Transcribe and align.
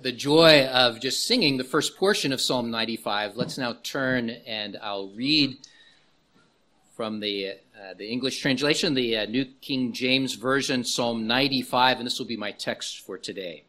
the 0.00 0.12
joy 0.12 0.66
of 0.66 1.00
just 1.00 1.26
singing 1.26 1.56
the 1.56 1.64
first 1.64 1.96
portion 1.96 2.32
of 2.32 2.40
Psalm 2.40 2.70
95. 2.70 3.36
Let's 3.36 3.58
now 3.58 3.76
turn 3.82 4.30
and 4.30 4.78
I'll 4.80 5.08
read 5.08 5.58
from 6.94 7.20
the, 7.20 7.48
uh, 7.50 7.94
the 7.98 8.08
English 8.08 8.40
translation, 8.40 8.94
the 8.94 9.18
uh, 9.18 9.26
New 9.26 9.44
King 9.60 9.92
James 9.92 10.34
Version, 10.34 10.84
Psalm 10.84 11.26
95, 11.26 11.98
and 11.98 12.06
this 12.06 12.18
will 12.18 12.26
be 12.26 12.36
my 12.36 12.52
text 12.52 13.00
for 13.00 13.18
today. 13.18 13.64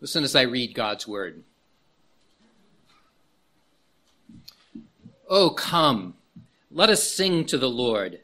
Listen 0.00 0.24
as 0.24 0.36
I 0.36 0.42
read 0.42 0.74
God's 0.74 1.08
word. 1.08 1.42
Oh, 5.28 5.50
come, 5.50 6.14
let 6.70 6.88
us 6.88 7.02
sing 7.02 7.44
to 7.46 7.58
the 7.58 7.70
Lord. 7.70 8.20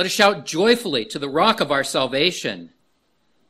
Let 0.00 0.06
us 0.06 0.12
shout 0.12 0.46
joyfully 0.46 1.04
to 1.04 1.18
the 1.18 1.28
rock 1.28 1.60
of 1.60 1.70
our 1.70 1.84
salvation. 1.84 2.70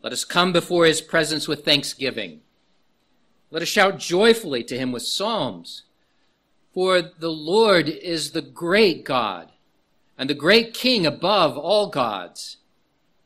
Let 0.02 0.12
us 0.12 0.24
come 0.24 0.52
before 0.52 0.84
his 0.84 1.00
presence 1.00 1.46
with 1.46 1.64
thanksgiving. 1.64 2.40
Let 3.52 3.62
us 3.62 3.68
shout 3.68 4.00
joyfully 4.00 4.64
to 4.64 4.76
him 4.76 4.90
with 4.90 5.04
psalms. 5.04 5.84
For 6.74 7.02
the 7.02 7.30
Lord 7.30 7.88
is 7.88 8.32
the 8.32 8.42
great 8.42 9.04
God 9.04 9.52
and 10.18 10.28
the 10.28 10.34
great 10.34 10.74
King 10.74 11.06
above 11.06 11.56
all 11.56 11.86
gods. 11.86 12.56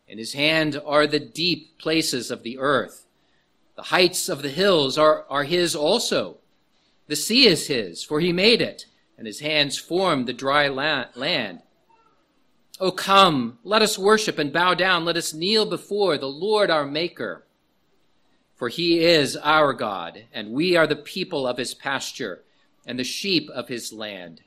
In 0.06 0.18
his 0.18 0.34
hand 0.34 0.79
are 0.84 1.06
the 1.06 1.18
deep 1.18 1.79
places 1.79 2.30
of 2.30 2.43
the 2.43 2.59
earth. 2.59 3.06
The 3.77 3.84
heights 3.84 4.29
of 4.29 4.43
the 4.43 4.51
hills 4.51 4.98
are, 4.98 5.24
are 5.30 5.45
his 5.45 5.74
also. 5.74 6.37
The 7.06 7.16
sea 7.16 7.46
is 7.46 7.68
his, 7.68 8.04
for 8.04 8.20
he 8.20 8.34
made 8.34 8.60
it, 8.60 8.84
and 9.16 9.27
his 9.27 9.41
hands 9.41 9.79
formed 9.79 10.27
the 10.27 10.34
dry 10.34 10.68
land. 10.68 11.62
O 12.84 12.93
come, 12.93 13.59
let 13.65 13.80
us 13.80 13.98
worship 13.98 14.38
and 14.38 14.52
bow 14.52 14.74
down. 14.74 15.06
Let 15.06 15.16
us 15.16 15.33
kneel 15.33 15.65
before 15.65 16.19
the 16.19 16.29
Lord 16.29 16.71
our 16.71 16.85
Maker. 16.85 17.46
For 18.57 18.68
he 18.68 19.01
is 19.01 19.38
our 19.38 19.73
God, 19.73 20.24
and 20.35 20.52
we 20.52 20.77
are 20.77 20.87
the 20.87 20.95
people 20.95 21.46
of 21.46 21.57
his 21.57 21.73
pasture 21.73 22.43
and 22.85 22.99
the 22.99 23.02
sheep 23.05 23.49
of 23.49 23.68
his 23.68 23.90
land. 23.90 24.43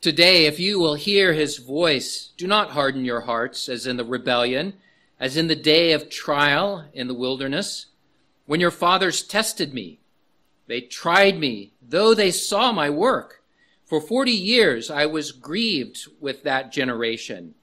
Today, 0.00 0.46
if 0.46 0.58
you 0.58 0.80
will 0.80 0.96
hear 0.96 1.32
his 1.32 1.58
voice, 1.58 2.32
do 2.36 2.48
not 2.48 2.70
harden 2.70 3.04
your 3.04 3.20
hearts 3.20 3.68
as 3.68 3.86
in 3.86 3.96
the 3.96 4.04
rebellion, 4.04 4.74
as 5.20 5.36
in 5.36 5.46
the 5.46 5.54
day 5.54 5.92
of 5.92 6.10
trial 6.10 6.84
in 6.92 7.06
the 7.06 7.14
wilderness, 7.14 7.86
when 8.46 8.58
your 8.58 8.72
fathers 8.72 9.22
tested 9.22 9.72
me. 9.72 10.00
They 10.66 10.80
tried 10.80 11.38
me, 11.38 11.74
though 11.80 12.12
they 12.12 12.32
saw 12.32 12.72
my 12.72 12.90
work. 12.90 13.41
For 13.92 14.00
forty 14.00 14.32
years 14.32 14.90
I 14.90 15.04
was 15.04 15.32
grieved 15.32 16.06
with 16.18 16.44
that 16.44 16.72
generation 16.72 17.54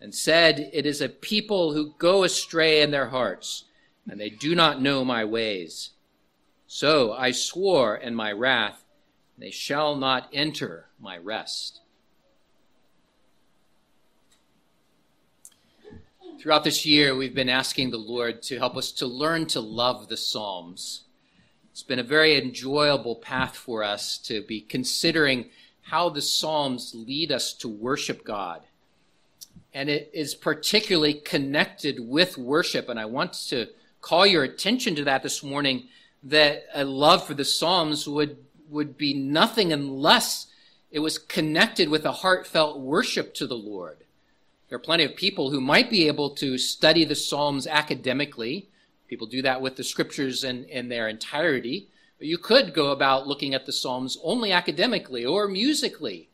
and 0.00 0.14
said, 0.14 0.70
It 0.72 0.86
is 0.86 1.00
a 1.00 1.08
people 1.08 1.72
who 1.72 1.96
go 1.98 2.22
astray 2.22 2.80
in 2.80 2.92
their 2.92 3.08
hearts, 3.08 3.64
and 4.08 4.20
they 4.20 4.30
do 4.30 4.54
not 4.54 4.80
know 4.80 5.04
my 5.04 5.24
ways. 5.24 5.90
So 6.68 7.12
I 7.12 7.32
swore 7.32 7.96
in 7.96 8.14
my 8.14 8.30
wrath, 8.30 8.84
they 9.36 9.50
shall 9.50 9.96
not 9.96 10.28
enter 10.32 10.90
my 11.00 11.18
rest. 11.18 11.80
Throughout 16.38 16.62
this 16.62 16.86
year, 16.86 17.16
we've 17.16 17.34
been 17.34 17.48
asking 17.48 17.90
the 17.90 17.96
Lord 17.96 18.42
to 18.42 18.58
help 18.58 18.76
us 18.76 18.92
to 18.92 19.08
learn 19.08 19.46
to 19.46 19.60
love 19.60 20.06
the 20.06 20.16
Psalms. 20.16 21.02
It's 21.72 21.82
been 21.82 21.98
a 21.98 22.04
very 22.04 22.40
enjoyable 22.40 23.16
path 23.16 23.56
for 23.56 23.82
us 23.82 24.18
to 24.18 24.40
be 24.42 24.60
considering 24.60 25.50
how 25.84 26.08
the 26.08 26.22
Psalms 26.22 26.94
lead 26.94 27.30
us 27.30 27.52
to 27.52 27.68
worship 27.68 28.24
God. 28.24 28.62
And 29.72 29.88
it 29.88 30.10
is 30.14 30.34
particularly 30.34 31.14
connected 31.14 31.98
with 32.00 32.38
worship. 32.38 32.88
And 32.88 32.98
I 32.98 33.04
want 33.04 33.34
to 33.48 33.68
call 34.00 34.26
your 34.26 34.44
attention 34.44 34.94
to 34.96 35.04
that 35.04 35.22
this 35.22 35.42
morning 35.42 35.88
that 36.22 36.64
a 36.74 36.84
love 36.84 37.26
for 37.26 37.34
the 37.34 37.44
Psalms 37.44 38.08
would, 38.08 38.38
would 38.70 38.96
be 38.96 39.12
nothing 39.12 39.72
unless 39.72 40.46
it 40.90 41.00
was 41.00 41.18
connected 41.18 41.88
with 41.88 42.04
a 42.06 42.12
heartfelt 42.12 42.80
worship 42.80 43.34
to 43.34 43.46
the 43.46 43.56
Lord. 43.56 43.98
There 44.68 44.76
are 44.76 44.80
plenty 44.80 45.04
of 45.04 45.16
people 45.16 45.50
who 45.50 45.60
might 45.60 45.90
be 45.90 46.06
able 46.06 46.30
to 46.36 46.56
study 46.56 47.04
the 47.04 47.14
Psalms 47.14 47.66
academically. 47.66 48.68
People 49.08 49.26
do 49.26 49.42
that 49.42 49.60
with 49.60 49.76
the 49.76 49.84
scriptures 49.84 50.44
in, 50.44 50.64
in 50.64 50.88
their 50.88 51.08
entirety. 51.08 51.88
You 52.20 52.38
could 52.38 52.74
go 52.74 52.90
about 52.90 53.26
looking 53.26 53.54
at 53.54 53.66
the 53.66 53.72
Psalms 53.72 54.18
only 54.22 54.52
academically 54.52 55.24
or 55.24 55.48
musically. 55.48 56.28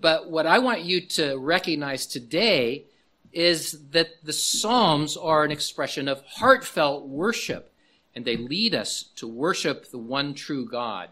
But 0.00 0.30
what 0.30 0.46
I 0.46 0.58
want 0.58 0.82
you 0.82 1.00
to 1.00 1.36
recognize 1.36 2.06
today 2.06 2.84
is 3.32 3.90
that 3.90 4.08
the 4.22 4.32
Psalms 4.32 5.16
are 5.16 5.44
an 5.44 5.50
expression 5.50 6.08
of 6.08 6.22
heartfelt 6.24 7.06
worship, 7.06 7.72
and 8.14 8.24
they 8.24 8.36
lead 8.36 8.74
us 8.74 9.04
to 9.16 9.26
worship 9.26 9.90
the 9.90 9.98
one 9.98 10.34
true 10.34 10.66
God. 10.66 11.10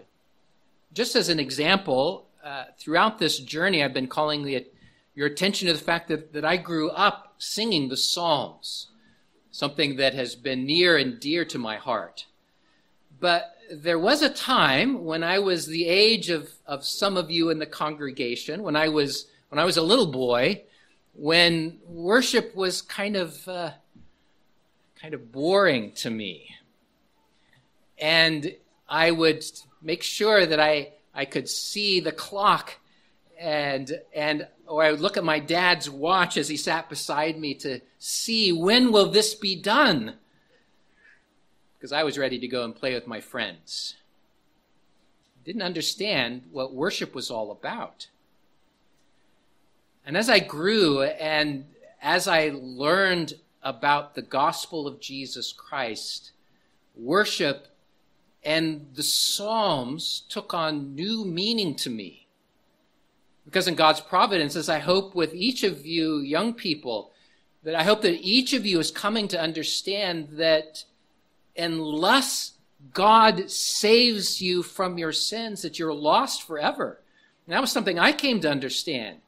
Just 0.93 1.17
as 1.17 1.29
an 1.29 1.41
example, 1.41 2.27
uh, 2.45 2.65
throughout 2.79 3.19
this 3.19 3.39
journey, 3.39 3.83
I've 3.83 3.95
been 3.95 4.07
calling 4.07 4.45
the, 4.45 4.67
your 5.15 5.27
attention 5.27 5.67
to 5.67 5.73
the 5.73 5.79
fact 5.79 6.09
that, 6.09 6.33
that 6.33 6.45
I 6.45 6.57
grew 6.57 6.91
up 6.91 7.35
singing 7.39 7.89
the 7.89 7.97
Psalms, 7.97 8.89
something 9.51 9.97
that 9.97 10.15
has 10.15 10.35
been 10.35 10.65
near 10.65 10.97
and 10.97 11.19
dear 11.19 11.45
to 11.47 11.59
my 11.59 11.77
heart. 11.77 12.27
But 13.19 13.56
there 13.71 13.99
was 13.99 14.23
a 14.23 14.31
time 14.31 15.05
when 15.05 15.23
I 15.23 15.39
was 15.39 15.67
the 15.67 15.87
age 15.87 16.31
of, 16.31 16.51
of 16.67 16.85
some 16.85 17.17
of 17.17 17.31
you 17.31 17.51
in 17.51 17.59
the 17.59 17.67
congregation, 17.67 18.63
when 18.63 18.77
I 18.77 18.89
was 18.89 19.27
when 19.49 19.59
I 19.59 19.65
was 19.65 19.77
a 19.77 19.83
little 19.83 20.07
boy, 20.07 20.63
when 21.15 21.79
worship 21.87 22.55
was 22.55 22.83
kind 22.83 23.17
of 23.17 23.47
uh, 23.49 23.73
kind 25.01 25.15
of 25.15 25.33
boring 25.33 25.93
to 25.93 26.11
me, 26.11 26.55
and 27.99 28.55
I 28.89 29.11
would 29.11 29.45
make 29.83 30.03
sure 30.03 30.47
that 30.47 30.61
I 30.61 30.93
I 31.15 31.25
could 31.25 31.49
see 31.49 32.01
the 32.01 32.13
clock, 32.13 32.75
and 33.39 34.01
and 34.15 34.47
or 34.67 34.83
I 34.83 34.91
would 34.91 35.01
look 35.01 35.17
at 35.17 35.25
my 35.25 35.39
dad's 35.39 35.89
watch 35.89 36.37
as 36.37 36.49
he 36.49 36.57
sat 36.57 36.89
beside 36.89 37.39
me 37.39 37.55
to 37.55 37.81
see 37.99 38.53
when 38.53 38.93
will 38.93 39.11
this 39.11 39.35
be 39.35 39.61
done 39.61 40.15
because 41.87 41.93
I 41.93 42.03
was 42.03 42.19
ready 42.19 42.41
to 42.41 42.49
go 42.49 42.65
and 42.65 42.75
play 42.75 42.95
with 42.95 43.07
my 43.07 43.21
friends. 43.21 43.95
Didn't 45.45 45.63
understand 45.63 46.43
what 46.51 46.75
worship 46.75 47.15
was 47.15 47.31
all 47.31 47.53
about. 47.53 48.09
And 50.05 50.17
as 50.17 50.29
I 50.29 50.41
grew 50.41 51.03
and 51.03 51.65
as 52.03 52.27
I 52.27 52.51
learned 52.53 53.35
about 53.63 54.17
the 54.17 54.23
gospel 54.23 54.89
of 54.89 54.99
Jesus 54.99 55.53
Christ, 55.53 56.33
worship 56.97 57.69
and 58.43 58.89
the 58.95 59.05
Psalms 59.05 60.25
took 60.29 60.55
on 60.55 60.97
new 60.97 61.25
meaning 61.25 61.77
to 61.77 61.89
me. 61.89 62.27
Because 63.45 63.69
in 63.69 63.77
God's 63.77 64.01
providence, 64.01 64.57
as 64.57 64.69
I 64.69 64.81
hope 64.81 65.15
with 65.15 65.33
each 65.33 65.63
of 65.63 65.87
you 65.87 66.19
young 66.19 66.53
people, 66.53 67.13
that 67.63 67.77
I 67.77 67.85
hope 67.85 68.03
that 68.03 68.27
each 68.27 68.55
of 68.55 68.67
you 68.67 68.81
is 68.81 68.91
coming 68.91 69.29
to 69.29 69.41
understand 69.41 70.31
that 70.33 70.83
unless 71.59 72.53
God 72.93 73.51
saves 73.51 74.41
you 74.41 74.63
from 74.63 74.99
your 74.99 75.13
sins, 75.13 75.63
that 75.63 75.79
you're 75.79 75.95
lost 75.95 76.47
forever. 76.47 77.01
And 77.47 77.55
that 77.55 77.61
was 77.61 77.73
something 77.73 77.99
I 77.99 78.13
came 78.13 78.41
to 78.41 78.51
understand. 78.51 79.19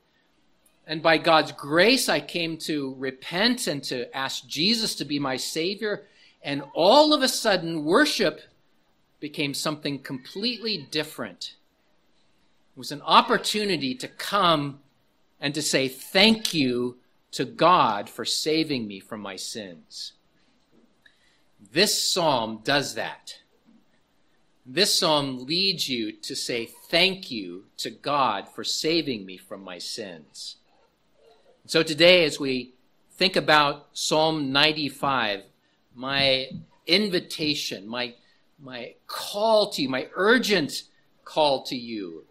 And 0.87 1.03
by 1.03 1.19
God's 1.19 1.53
grace, 1.53 2.09
I 2.09 2.21
came 2.21 2.57
to 2.59 2.95
repent 2.99 3.67
and 3.67 3.83
to 3.85 4.15
ask 4.17 4.47
Jesus 4.47 4.95
to 4.97 5.05
be 5.05 5.19
my 5.19 5.37
Savior. 5.37 6.05
And 6.43 6.63
all 6.75 7.13
of 7.13 7.23
a 7.23 7.29
sudden, 7.29 7.85
worship 7.85 8.41
became 9.21 9.53
something 9.53 9.99
completely 9.99 10.89
different. 10.91 11.57
It 12.75 12.79
was 12.79 12.93
an 12.93 13.03
opportunity 13.03 13.95
to 13.97 14.09
come 14.09 14.81
and 15.41 15.55
to 15.55 15.63
say 15.63 15.89
thank 15.89 16.55
you 16.55 16.97
to 17.33 17.45
God 17.45 18.09
for 18.09 18.25
saving 18.25 18.87
me 18.87 19.01
from 19.01 19.21
my 19.21 19.37
sins. 19.37 20.13
This 21.61 22.11
psalm 22.11 22.61
does 22.65 22.95
that. 22.95 23.35
This 24.65 24.99
psalm 24.99 25.47
leads 25.47 25.89
you 25.89 26.13
to 26.13 26.37
say 26.37 26.67
thank 26.67 27.31
you 27.31 27.65
to 27.79 27.91
God 27.91 28.49
for 28.49 28.65
saving 28.65 29.25
me 29.25 29.37
from 29.37 29.63
my 29.63 29.79
sins. 29.79 30.57
So 31.67 31.83
today, 31.83 32.25
as 32.25 32.39
we 32.39 32.75
think 33.13 33.37
about 33.37 33.89
Psalm 33.93 34.53
95, 34.53 35.43
my 35.95 36.49
invitation, 36.87 37.89
my, 37.89 38.15
my 38.61 38.95
call 39.07 39.71
to 39.73 39.83
you, 39.83 39.89
my 39.89 40.09
urgent 40.15 40.85
call 41.25 41.63
to 41.65 41.77
you 41.77 42.25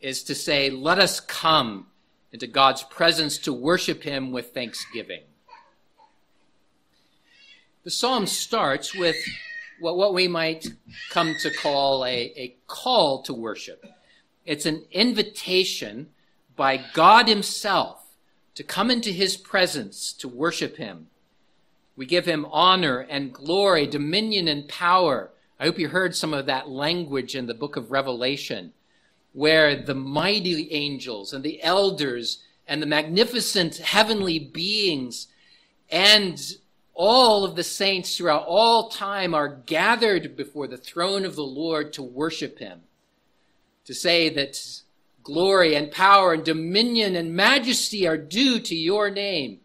is 0.00 0.22
to 0.24 0.34
say, 0.34 0.70
let 0.70 0.98
us 0.98 1.18
come 1.18 1.86
into 2.30 2.46
God's 2.46 2.82
presence 2.82 3.38
to 3.38 3.52
worship 3.52 4.02
Him 4.02 4.32
with 4.32 4.52
thanksgiving. 4.52 5.22
The 7.84 7.90
psalm 7.90 8.26
starts 8.26 8.94
with 8.94 9.16
what, 9.78 9.96
what 9.96 10.14
we 10.14 10.26
might 10.26 10.66
come 11.10 11.34
to 11.40 11.50
call 11.50 12.04
a, 12.04 12.32
a 12.36 12.56
call 12.66 13.22
to 13.22 13.34
worship. 13.34 13.84
It's 14.44 14.66
an 14.66 14.84
invitation 14.90 16.08
by 16.56 16.82
God 16.94 17.28
Himself 17.28 18.04
to 18.54 18.62
come 18.62 18.90
into 18.90 19.10
his 19.10 19.36
presence 19.36 20.12
to 20.12 20.28
worship 20.28 20.76
him. 20.76 21.08
We 21.96 22.06
give 22.06 22.26
him 22.26 22.46
honor 22.50 23.00
and 23.00 23.32
glory, 23.32 23.86
dominion 23.86 24.48
and 24.48 24.68
power. 24.68 25.30
I 25.58 25.64
hope 25.64 25.78
you 25.78 25.88
heard 25.88 26.16
some 26.16 26.34
of 26.34 26.46
that 26.46 26.68
language 26.68 27.34
in 27.34 27.46
the 27.46 27.54
book 27.54 27.76
of 27.76 27.90
Revelation, 27.90 28.72
where 29.32 29.76
the 29.76 29.94
mighty 29.94 30.72
angels 30.72 31.32
and 31.32 31.44
the 31.44 31.62
elders 31.62 32.42
and 32.66 32.80
the 32.80 32.86
magnificent 32.86 33.76
heavenly 33.78 34.38
beings 34.38 35.28
and 35.90 36.56
all 36.94 37.44
of 37.44 37.56
the 37.56 37.64
saints 37.64 38.16
throughout 38.16 38.44
all 38.46 38.88
time 38.88 39.34
are 39.34 39.48
gathered 39.48 40.36
before 40.36 40.68
the 40.68 40.76
throne 40.76 41.24
of 41.24 41.34
the 41.34 41.44
Lord 41.44 41.92
to 41.94 42.02
worship 42.02 42.58
him, 42.58 42.82
to 43.84 43.94
say 43.94 44.28
that 44.30 44.60
glory 45.24 45.74
and 45.74 45.90
power 45.90 46.32
and 46.32 46.44
dominion 46.44 47.16
and 47.16 47.34
majesty 47.34 48.06
are 48.06 48.16
due 48.16 48.60
to 48.60 48.74
your 48.74 49.10
name. 49.10 49.60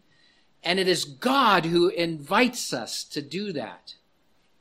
And 0.62 0.78
it 0.78 0.88
is 0.88 1.04
God 1.04 1.66
who 1.66 1.88
invites 1.88 2.72
us 2.72 3.04
to 3.04 3.22
do 3.22 3.52
that. 3.52 3.94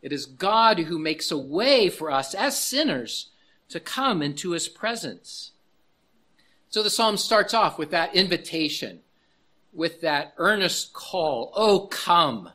It 0.02 0.14
is 0.14 0.26
God 0.26 0.80
who 0.80 0.98
makes 1.00 1.32
a 1.32 1.38
way 1.38 1.90
for 1.90 2.12
us 2.12 2.34
as 2.34 2.62
sinners 2.62 3.32
to 3.70 3.80
come 3.80 4.22
into 4.22 4.52
his 4.52 4.70
presence. 4.70 5.52
So 6.70 6.84
the 6.84 6.90
psalm 6.90 7.18
starts 7.18 7.54
off 7.54 7.78
with 7.78 7.92
that 7.92 8.16
invitation, 8.16 9.00
with 9.74 10.02
that 10.02 10.34
earnest 10.38 10.94
call. 10.94 11.52
Oh, 11.56 11.88
come. 11.88 12.52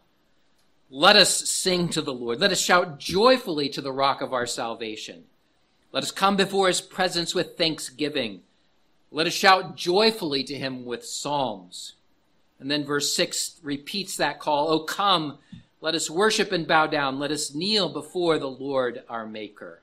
Let 0.97 1.17
us 1.17 1.51
sing 1.51 1.89
to 1.89 2.03
the 2.03 2.15
Lord. 2.15 2.41
Let 2.41 2.53
us 2.53 2.61
shout 2.61 3.01
joyfully 3.01 3.69
to 3.71 3.81
the 3.81 3.91
rock 3.91 4.21
of 4.21 4.33
our 4.33 4.47
salvation. 4.47 5.25
Let 5.91 6.05
us 6.05 6.13
come 6.13 6.37
before 6.37 6.69
his 6.69 6.81
presence 6.81 7.35
with 7.35 7.59
thanksgiving. 7.59 8.43
Let 9.11 9.27
us 9.27 9.33
shout 9.33 9.75
joyfully 9.75 10.45
to 10.45 10.55
him 10.55 10.85
with 10.85 11.05
psalms. 11.05 11.95
And 12.61 12.71
then 12.71 12.85
verse 12.85 13.13
6 13.13 13.59
repeats 13.65 14.17
that 14.19 14.39
call 14.39 14.71
Oh, 14.71 14.85
come, 14.85 15.39
let 15.81 15.97
us 15.97 16.09
worship 16.09 16.53
and 16.53 16.65
bow 16.65 16.87
down. 16.87 17.19
Let 17.19 17.33
us 17.33 17.53
kneel 17.53 17.89
before 17.89 18.39
the 18.39 18.47
Lord 18.47 19.03
our 19.09 19.27
Maker. 19.27 19.83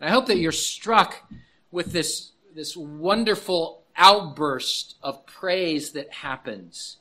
And 0.00 0.08
I 0.08 0.12
hope 0.12 0.26
that 0.26 0.38
you're 0.38 0.52
struck 0.52 1.28
with 1.72 1.90
this, 1.90 2.30
this 2.54 2.76
wonderful 2.76 3.82
outburst 3.96 4.94
of 5.02 5.26
praise 5.26 5.90
that 5.90 6.12
happens. 6.12 6.98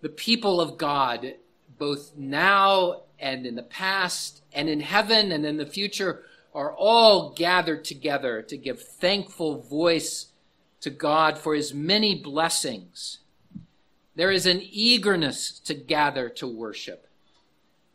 The 0.00 0.08
people 0.08 0.62
of 0.62 0.78
God, 0.78 1.34
both 1.80 2.12
now 2.14 3.04
and 3.18 3.46
in 3.46 3.56
the 3.56 3.62
past, 3.62 4.42
and 4.52 4.68
in 4.68 4.80
heaven 4.80 5.32
and 5.32 5.44
in 5.44 5.56
the 5.56 5.66
future, 5.66 6.22
are 6.54 6.72
all 6.72 7.32
gathered 7.32 7.84
together 7.84 8.42
to 8.42 8.56
give 8.56 8.82
thankful 8.82 9.62
voice 9.62 10.26
to 10.80 10.90
God 10.90 11.38
for 11.38 11.54
his 11.54 11.72
many 11.72 12.14
blessings. 12.14 13.18
There 14.14 14.30
is 14.30 14.46
an 14.46 14.60
eagerness 14.62 15.58
to 15.60 15.74
gather 15.74 16.28
to 16.30 16.46
worship. 16.46 17.06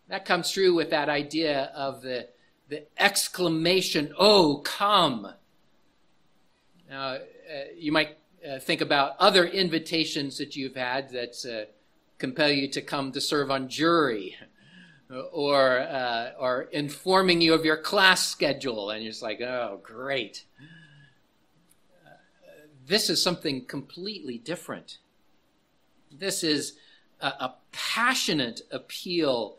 That 0.08 0.26
comes 0.26 0.52
through 0.52 0.74
with 0.74 0.90
that 0.90 1.10
idea 1.10 1.72
of 1.76 2.02
the, 2.02 2.28
the 2.70 2.86
exclamation, 2.98 4.14
Oh, 4.18 4.62
come. 4.64 5.34
Now, 6.90 7.14
uh, 7.14 7.20
you 7.76 7.92
might 7.92 8.18
uh, 8.48 8.60
think 8.60 8.82
about 8.82 9.16
other 9.20 9.46
invitations 9.46 10.38
that 10.38 10.56
you've 10.56 10.76
had 10.76 11.12
that 11.12 11.36
uh, 11.46 11.72
compel 12.18 12.50
you 12.50 12.68
to 12.70 12.82
come 12.82 13.12
to 13.12 13.22
serve 13.22 13.52
on 13.52 13.68
jury 13.68 14.38
or 15.32 15.80
uh, 15.80 16.32
or 16.40 16.64
informing 16.72 17.42
you 17.42 17.54
of 17.54 17.66
your 17.66 17.78
class 17.78 18.28
schedule, 18.28 18.90
and 18.90 19.04
you're 19.04 19.12
just 19.12 19.22
like, 19.22 19.42
oh, 19.42 19.80
great. 19.84 20.46
Uh, 22.06 22.10
this 22.86 23.10
is 23.10 23.22
something 23.22 23.66
completely 23.66 24.38
different. 24.38 24.98
This 26.12 26.44
is 26.44 26.78
a, 27.20 27.28
a 27.28 27.56
passionate 27.72 28.62
appeal 28.72 29.58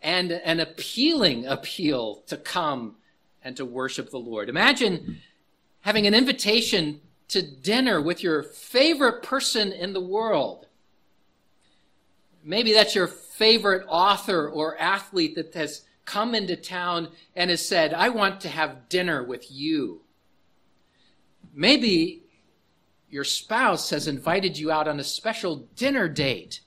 and 0.00 0.30
an 0.32 0.60
appealing 0.60 1.46
appeal 1.46 2.22
to 2.26 2.36
come 2.36 2.96
and 3.42 3.56
to 3.56 3.64
worship 3.64 4.10
the 4.10 4.18
Lord. 4.18 4.48
Imagine 4.48 5.18
having 5.80 6.06
an 6.06 6.14
invitation 6.14 7.00
to 7.28 7.42
dinner 7.42 8.00
with 8.00 8.22
your 8.22 8.42
favorite 8.42 9.22
person 9.22 9.72
in 9.72 9.92
the 9.92 10.00
world. 10.00 10.67
Maybe 12.48 12.72
that's 12.72 12.94
your 12.94 13.08
favorite 13.08 13.84
author 13.90 14.48
or 14.48 14.78
athlete 14.78 15.34
that 15.34 15.52
has 15.52 15.82
come 16.06 16.34
into 16.34 16.56
town 16.56 17.08
and 17.36 17.50
has 17.50 17.68
said, 17.68 17.92
I 17.92 18.08
want 18.08 18.40
to 18.40 18.48
have 18.48 18.88
dinner 18.88 19.22
with 19.22 19.52
you. 19.52 20.00
Maybe 21.52 22.22
your 23.10 23.24
spouse 23.24 23.90
has 23.90 24.08
invited 24.08 24.56
you 24.56 24.70
out 24.70 24.88
on 24.88 24.98
a 24.98 25.04
special 25.04 25.68
dinner 25.76 26.08
date. 26.08 26.62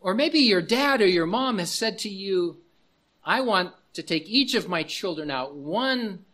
Or 0.00 0.14
maybe 0.14 0.38
your 0.38 0.62
dad 0.62 1.00
or 1.00 1.08
your 1.08 1.26
mom 1.26 1.58
has 1.58 1.72
said 1.72 1.98
to 2.00 2.08
you, 2.08 2.58
I 3.24 3.40
want 3.40 3.72
to 3.94 4.02
take 4.04 4.28
each 4.28 4.54
of 4.54 4.68
my 4.68 4.84
children 4.84 5.28
out 5.28 5.56
one 5.56 6.24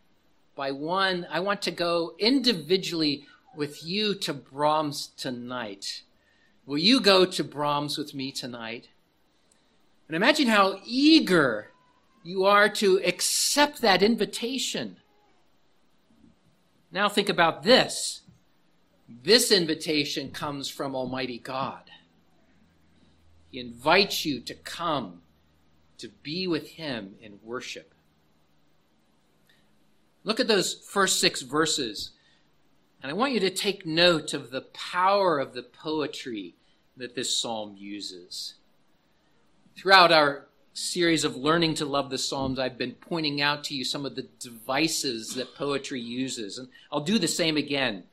by 0.54 0.70
one. 0.70 1.26
I 1.30 1.40
want 1.40 1.62
to 1.62 1.70
go 1.70 2.14
individually 2.18 3.24
with 3.56 3.82
you 3.82 4.14
to 4.16 4.34
Braum's 4.34 5.06
tonight. 5.16 6.02
Will 6.64 6.78
you 6.78 7.00
go 7.00 7.24
to 7.24 7.44
Braum's 7.44 7.98
with 7.98 8.14
me 8.14 8.30
tonight? 8.30 8.88
And 10.06 10.16
imagine 10.16 10.48
how 10.48 10.80
eager 10.84 11.70
you 12.22 12.44
are 12.44 12.68
to 12.68 13.00
accept 13.04 13.80
that 13.80 14.02
invitation. 14.02 14.96
Now 16.92 17.08
think 17.08 17.28
about 17.28 17.62
this. 17.62 18.22
This 19.08 19.50
invitation 19.50 20.30
comes 20.30 20.68
from 20.68 20.94
Almighty 20.94 21.38
God. 21.38 21.90
He 23.50 23.58
invites 23.58 24.24
you 24.24 24.40
to 24.40 24.54
come 24.54 25.22
to 25.98 26.08
be 26.22 26.46
with 26.46 26.70
Him 26.70 27.14
in 27.20 27.38
worship. 27.42 27.92
Look 30.24 30.40
at 30.40 30.48
those 30.48 30.74
first 30.74 31.20
six 31.20 31.42
verses, 31.42 32.12
and 33.02 33.10
I 33.10 33.14
want 33.14 33.32
you 33.32 33.40
to 33.40 33.50
take 33.50 33.84
note 33.84 34.32
of 34.32 34.50
the 34.50 34.60
power 34.60 35.38
of 35.38 35.54
the 35.54 35.62
poetry 35.62 36.54
that 36.96 37.14
this 37.14 37.36
psalm 37.36 37.74
uses. 37.76 38.54
Throughout 39.76 40.12
our 40.12 40.46
series 40.74 41.24
of 41.24 41.36
learning 41.36 41.74
to 41.74 41.84
love 41.84 42.10
the 42.10 42.18
Psalms, 42.18 42.58
I've 42.58 42.78
been 42.78 42.92
pointing 42.92 43.40
out 43.40 43.64
to 43.64 43.74
you 43.74 43.84
some 43.84 44.06
of 44.06 44.14
the 44.14 44.26
devices 44.38 45.34
that 45.34 45.54
poetry 45.54 46.00
uses, 46.00 46.58
and 46.58 46.68
I'll 46.90 47.00
do 47.00 47.18
the 47.18 47.28
same 47.28 47.56
again. 47.56 48.04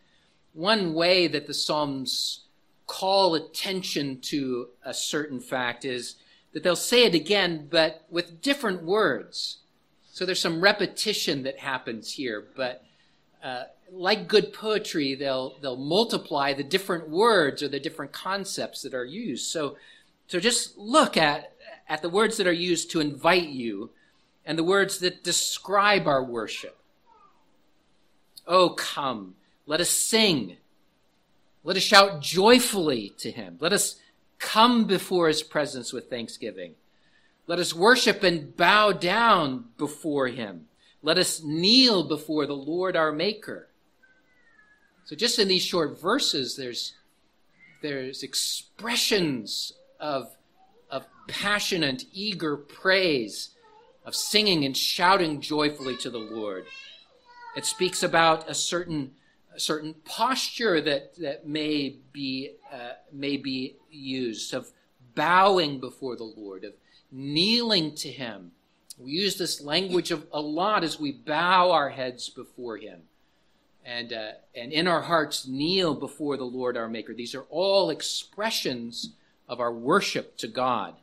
One 0.53 0.93
way 0.93 1.27
that 1.27 1.47
the 1.47 1.53
Psalms 1.53 2.41
call 2.87 3.35
attention 3.35 4.19
to 4.21 4.69
a 4.83 4.93
certain 4.93 5.39
fact 5.39 5.85
is 5.85 6.15
that 6.53 6.63
they'll 6.63 6.75
say 6.75 7.05
it 7.05 7.13
again, 7.13 7.67
but 7.69 8.03
with 8.09 8.41
different 8.41 8.83
words. 8.83 9.59
So 10.11 10.25
there's 10.25 10.41
some 10.41 10.59
repetition 10.59 11.43
that 11.43 11.59
happens 11.59 12.11
here, 12.11 12.47
but 12.55 12.83
uh, 13.43 13.65
like 13.91 14.27
good 14.27 14.53
poetry, 14.53 15.15
they'll 15.15 15.57
they'll 15.61 15.75
multiply 15.75 16.53
the 16.53 16.63
different 16.63 17.09
words 17.09 17.63
or 17.63 17.67
the 17.67 17.79
different 17.79 18.11
concepts 18.11 18.81
that 18.83 18.93
are 18.93 19.05
used. 19.05 19.51
So 19.51 19.77
so 20.29 20.39
just 20.39 20.77
look 20.77 21.17
at, 21.17 21.53
at 21.87 22.03
the 22.03 22.09
words 22.09 22.37
that 22.37 22.45
are 22.45 22.51
used 22.51 22.91
to 22.91 22.99
invite 22.99 23.49
you 23.49 23.89
and 24.45 24.59
the 24.59 24.63
words 24.63 24.99
that 24.99 25.23
describe 25.23 26.07
our 26.07 26.23
worship. 26.23 26.77
Oh, 28.45 28.69
come, 28.69 29.35
let 29.65 29.81
us 29.81 29.89
sing. 29.89 30.57
Let 31.63 31.77
us 31.77 31.83
shout 31.83 32.21
joyfully 32.21 33.13
to 33.17 33.31
him. 33.31 33.57
Let 33.59 33.73
us 33.73 33.95
come 34.37 34.85
before 34.85 35.27
his 35.27 35.41
presence 35.41 35.91
with 35.91 36.11
thanksgiving. 36.11 36.75
Let 37.47 37.57
us 37.57 37.73
worship 37.73 38.21
and 38.21 38.55
bow 38.55 38.91
down 38.91 39.65
before 39.79 40.27
him. 40.27 40.67
Let 41.01 41.17
us 41.17 41.41
kneel 41.41 42.03
before 42.03 42.45
the 42.45 42.55
Lord 42.55 42.95
our 42.95 43.11
Maker. 43.11 43.68
So 45.09 45.15
just 45.15 45.39
in 45.39 45.47
these 45.47 45.65
short 45.65 45.99
verses, 45.99 46.55
there's, 46.55 46.93
there's 47.81 48.21
expressions 48.21 49.73
of, 49.99 50.37
of 50.91 51.03
passionate, 51.27 52.03
eager 52.13 52.55
praise, 52.55 53.49
of 54.05 54.15
singing 54.15 54.65
and 54.65 54.77
shouting 54.77 55.41
joyfully 55.41 55.97
to 55.97 56.11
the 56.11 56.19
Lord. 56.19 56.65
It 57.57 57.65
speaks 57.65 58.03
about 58.03 58.47
a 58.47 58.53
certain, 58.53 59.13
a 59.51 59.59
certain 59.59 59.95
posture 60.05 60.79
that, 60.79 61.15
that 61.15 61.47
may, 61.47 61.95
be, 62.13 62.51
uh, 62.71 62.91
may 63.11 63.37
be 63.37 63.77
used, 63.89 64.53
of 64.53 64.69
bowing 65.15 65.79
before 65.79 66.17
the 66.17 66.23
Lord, 66.37 66.63
of 66.63 66.73
kneeling 67.11 67.95
to 67.95 68.11
Him. 68.11 68.51
We 68.99 69.13
use 69.13 69.39
this 69.39 69.59
language 69.59 70.11
of, 70.11 70.27
a 70.31 70.39
lot 70.39 70.83
as 70.83 70.99
we 70.99 71.13
bow 71.13 71.71
our 71.71 71.89
heads 71.89 72.29
before 72.29 72.77
Him 72.77 73.08
and, 73.89 74.13
uh, 74.13 74.31
and 74.53 74.71
in 74.71 74.87
our 74.87 75.01
hearts 75.01 75.47
kneel 75.47 75.95
before 75.95 76.37
the 76.37 76.43
Lord 76.43 76.77
our 76.77 76.87
Maker. 76.87 77.13
These 77.13 77.33
are 77.33 77.45
all 77.49 77.89
expressions 77.89 79.13
of 79.47 79.59
our 79.59 79.73
worship 79.73 80.37
to 80.37 80.47
God. 80.47 80.93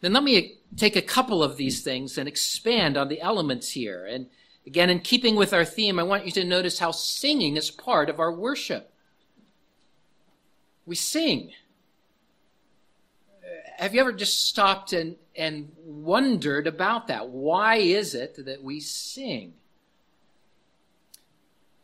Then 0.00 0.12
let 0.12 0.22
me 0.22 0.58
take 0.76 0.94
a 0.94 1.02
couple 1.02 1.42
of 1.42 1.56
these 1.56 1.82
things 1.82 2.16
and 2.16 2.28
expand 2.28 2.96
on 2.96 3.08
the 3.08 3.20
elements 3.20 3.72
here. 3.72 4.06
And 4.06 4.26
again, 4.68 4.88
in 4.88 5.00
keeping 5.00 5.34
with 5.34 5.52
our 5.52 5.64
theme, 5.64 5.98
I 5.98 6.04
want 6.04 6.26
you 6.26 6.32
to 6.32 6.44
notice 6.44 6.78
how 6.78 6.92
singing 6.92 7.56
is 7.56 7.72
part 7.72 8.08
of 8.08 8.20
our 8.20 8.32
worship. 8.32 8.92
we 10.86 10.94
sing. 10.94 11.50
Have 13.78 13.94
you 13.94 14.00
ever 14.00 14.12
just 14.12 14.46
stopped 14.46 14.92
and, 14.92 15.16
and 15.34 15.72
wondered 15.84 16.68
about 16.68 17.08
that? 17.08 17.28
Why 17.28 17.76
is 17.76 18.14
it 18.14 18.44
that 18.44 18.62
we 18.62 18.78
sing? 18.78 19.54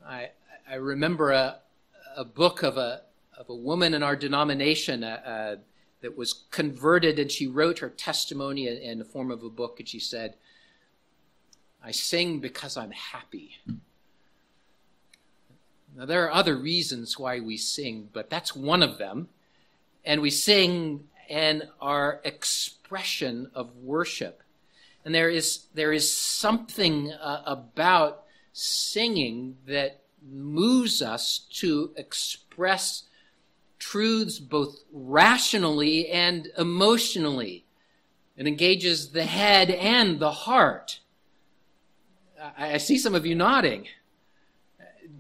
I, 0.07 0.31
I 0.71 0.75
remember 0.75 1.31
a, 1.33 1.61
a 2.17 2.25
book 2.25 2.63
of 2.63 2.77
a, 2.77 3.03
of 3.37 3.49
a 3.49 3.55
woman 3.55 3.95
in 3.95 4.03
our 4.03 4.17
denomination 4.17 5.03
uh, 5.03 5.21
uh, 5.25 5.57
that 6.03 6.17
was 6.17 6.45
converted, 6.51 7.19
and 7.19 7.31
she 7.31 7.47
wrote 7.47 7.79
her 7.79 7.89
testimony 7.89 8.69
in, 8.69 8.99
the 8.99 9.05
form 9.05 9.31
of 9.31 9.43
a 9.43 9.49
book, 9.49 9.81
and 9.81 9.89
she 9.89 9.99
said, 9.99 10.35
I 11.83 11.91
sing 11.91 12.41
because 12.41 12.77
I'm 12.77 12.91
happy. 12.91 13.57
Now, 15.97 16.07
there 16.07 16.25
are 16.25 16.33
other 16.33 16.57
reasons 16.57 17.19
why 17.19 17.41
we 17.41 17.57
sing, 17.57 18.09
but 18.13 18.29
that's 18.29 18.55
one 18.55 18.83
of 18.83 18.99
them. 18.99 19.29
And 20.05 20.21
we 20.21 20.31
sing 20.31 21.09
in 21.29 21.63
our 21.81 22.21
expression 22.25 23.51
of 23.55 23.75
worship. 23.77 24.43
And 25.05 25.15
there 25.15 25.31
is, 25.31 25.67
there 25.75 25.93
is 25.93 26.13
something 26.13 27.13
uh, 27.13 27.43
about 27.47 28.24
singing 28.55 29.57
that 29.67 30.01
moves 30.27 31.03
us 31.03 31.41
to 31.51 31.93
express 31.97 33.03
truths 33.79 34.39
both 34.39 34.79
rationally 34.91 36.09
and 36.09 36.49
emotionally. 36.57 37.67
It 38.37 38.47
engages 38.47 39.11
the 39.11 39.25
head 39.25 39.71
and 39.71 40.19
the 40.19 40.31
heart. 40.31 41.01
I, 42.57 42.75
I 42.75 42.77
see 42.79 42.97
some 42.97 43.15
of 43.15 43.27
you 43.27 43.35
nodding 43.35 43.87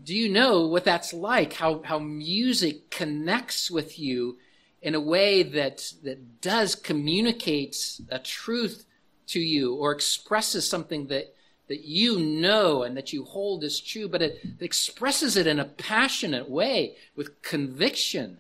do 0.04 0.14
you 0.14 0.28
know 0.28 0.66
what 0.66 0.84
that's 0.84 1.12
like? 1.12 1.54
How, 1.54 1.82
how 1.82 1.98
music 1.98 2.90
connects 2.90 3.70
with 3.70 3.98
you 3.98 4.38
in 4.82 4.94
a 4.94 5.00
way 5.00 5.42
that, 5.42 5.92
that 6.02 6.40
does 6.40 6.74
communicate 6.74 8.00
a 8.10 8.18
truth 8.18 8.84
to 9.28 9.40
you 9.40 9.74
or 9.74 9.92
expresses 9.92 10.68
something 10.68 11.06
that, 11.06 11.33
that 11.68 11.85
you 11.85 12.18
know 12.18 12.83
and 12.83 12.97
that 12.97 13.12
you 13.12 13.25
hold 13.25 13.64
as 13.64 13.80
true, 13.80 14.09
but 14.09 14.23
it, 14.23 14.40
expresses 14.61 15.37
it 15.37 15.47
in 15.47 15.59
a 15.59 15.64
passionate 15.64 16.49
way 16.49 16.97
with 17.16 17.40
conviction. 17.42 18.38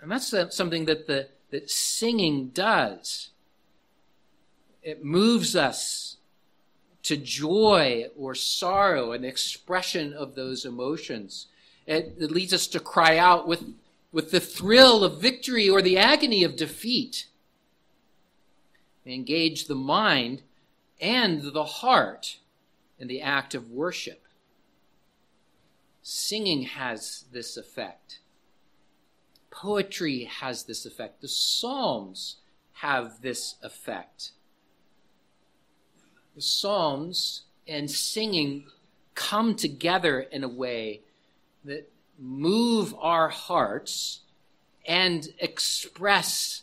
And 0.00 0.10
that's 0.10 0.34
something 0.50 0.86
that 0.86 1.06
the 1.06 1.28
that 1.50 1.70
singing 1.70 2.48
does. 2.48 3.30
It 4.82 5.04
moves 5.04 5.54
us 5.54 6.16
to 7.02 7.16
joy 7.16 8.06
or 8.16 8.34
sorrow 8.34 9.16
the 9.18 9.28
expression 9.28 10.12
of 10.12 10.34
those 10.34 10.64
emotions. 10.64 11.46
It, 11.86 12.16
it 12.18 12.30
leads 12.30 12.52
us 12.52 12.66
to 12.68 12.80
cry 12.80 13.18
out 13.18 13.48
with, 13.48 13.64
with 14.12 14.30
the 14.30 14.40
thrill 14.40 15.02
of 15.02 15.20
victory 15.20 15.68
or 15.68 15.82
the 15.82 15.98
agony 15.98 16.44
of 16.44 16.56
defeat. 16.56 17.26
We 19.04 19.14
engage 19.14 19.66
the 19.66 19.74
mind 19.74 20.42
and 21.00 21.42
the 21.42 21.64
heart 21.64 22.38
in 22.98 23.08
the 23.08 23.20
act 23.20 23.54
of 23.54 23.70
worship. 23.70 24.26
Singing 26.02 26.62
has 26.62 27.24
this 27.32 27.56
effect. 27.56 28.20
Poetry 29.50 30.24
has 30.24 30.64
this 30.64 30.86
effect. 30.86 31.20
The 31.20 31.28
Psalms 31.28 32.36
have 32.72 33.20
this 33.22 33.56
effect 33.62 34.32
the 36.34 36.42
Psalms 36.42 37.42
and 37.66 37.90
singing 37.90 38.64
come 39.14 39.54
together 39.54 40.20
in 40.20 40.44
a 40.44 40.48
way 40.48 41.02
that 41.64 41.90
move 42.18 42.94
our 42.98 43.28
hearts 43.28 44.20
and 44.86 45.28
express 45.38 46.62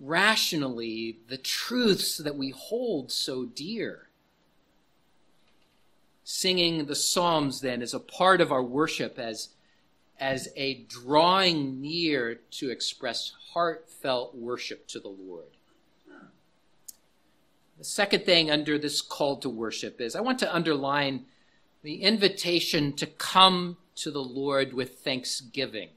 rationally 0.00 1.18
the 1.28 1.36
truths 1.36 2.16
that 2.18 2.36
we 2.36 2.50
hold 2.50 3.12
so 3.12 3.44
dear. 3.44 4.08
Singing 6.24 6.86
the 6.86 6.94
Psalms, 6.94 7.60
then, 7.60 7.82
is 7.82 7.92
a 7.92 8.00
part 8.00 8.40
of 8.40 8.50
our 8.50 8.62
worship 8.62 9.18
as, 9.18 9.50
as 10.18 10.48
a 10.56 10.84
drawing 10.88 11.80
near 11.80 12.36
to 12.52 12.70
express 12.70 13.32
heartfelt 13.52 14.34
worship 14.34 14.86
to 14.88 15.00
the 15.00 15.08
Lord. 15.08 15.44
The 17.78 17.84
second 17.84 18.26
thing 18.26 18.50
under 18.50 18.78
this 18.78 19.00
call 19.00 19.38
to 19.38 19.48
worship 19.48 20.02
is 20.02 20.14
I 20.14 20.20
want 20.20 20.38
to 20.40 20.54
underline 20.54 21.24
the 21.82 22.02
invitation 22.02 22.92
to 22.96 23.06
come 23.06 23.78
to 23.96 24.10
the 24.10 24.22
Lord 24.22 24.74
with 24.74 24.98
thanksgiving. 24.98 25.88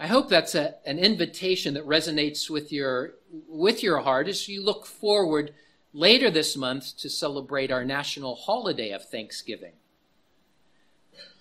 I 0.00 0.06
hope 0.06 0.30
that's 0.30 0.54
a, 0.54 0.76
an 0.86 0.98
invitation 0.98 1.74
that 1.74 1.86
resonates 1.86 2.48
with 2.48 2.72
your, 2.72 3.16
with 3.46 3.82
your 3.82 3.98
heart 3.98 4.28
as 4.28 4.48
you 4.48 4.64
look 4.64 4.86
forward 4.86 5.52
later 5.92 6.30
this 6.30 6.56
month 6.56 6.96
to 7.00 7.10
celebrate 7.10 7.70
our 7.70 7.84
national 7.84 8.34
holiday 8.34 8.92
of 8.92 9.04
Thanksgiving. 9.04 9.74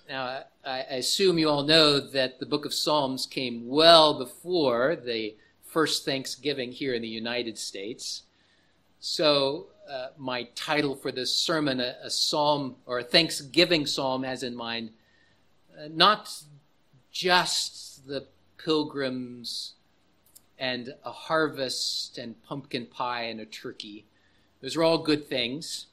Now, 0.09 0.43
I, 0.65 0.79
I 0.91 0.95
assume 0.95 1.37
you 1.37 1.49
all 1.49 1.63
know 1.63 2.01
that 2.01 2.41
the 2.41 2.45
book 2.45 2.65
of 2.65 2.73
Psalms 2.73 3.25
came 3.25 3.65
well 3.65 4.19
before 4.19 4.97
the 4.97 5.37
first 5.63 6.03
Thanksgiving 6.03 6.73
here 6.73 6.93
in 6.93 7.01
the 7.01 7.07
United 7.07 7.57
States. 7.57 8.23
So, 8.99 9.67
uh, 9.89 10.07
my 10.17 10.49
title 10.55 10.97
for 10.97 11.13
this 11.13 11.33
sermon, 11.33 11.79
a, 11.79 11.95
a, 12.03 12.09
psalm 12.09 12.75
or 12.85 12.99
a 12.99 13.03
Thanksgiving 13.03 13.85
psalm, 13.85 14.23
has 14.23 14.43
in 14.43 14.53
mind 14.53 14.89
uh, 15.79 15.87
not 15.89 16.29
just 17.09 18.05
the 18.05 18.27
pilgrims 18.63 19.73
and 20.57 20.93
a 21.05 21.11
harvest 21.11 22.17
and 22.17 22.41
pumpkin 22.43 22.85
pie 22.85 23.23
and 23.23 23.39
a 23.39 23.45
turkey. 23.45 24.05
Those 24.61 24.75
are 24.75 24.83
all 24.83 24.97
good 24.97 25.27
things. 25.27 25.87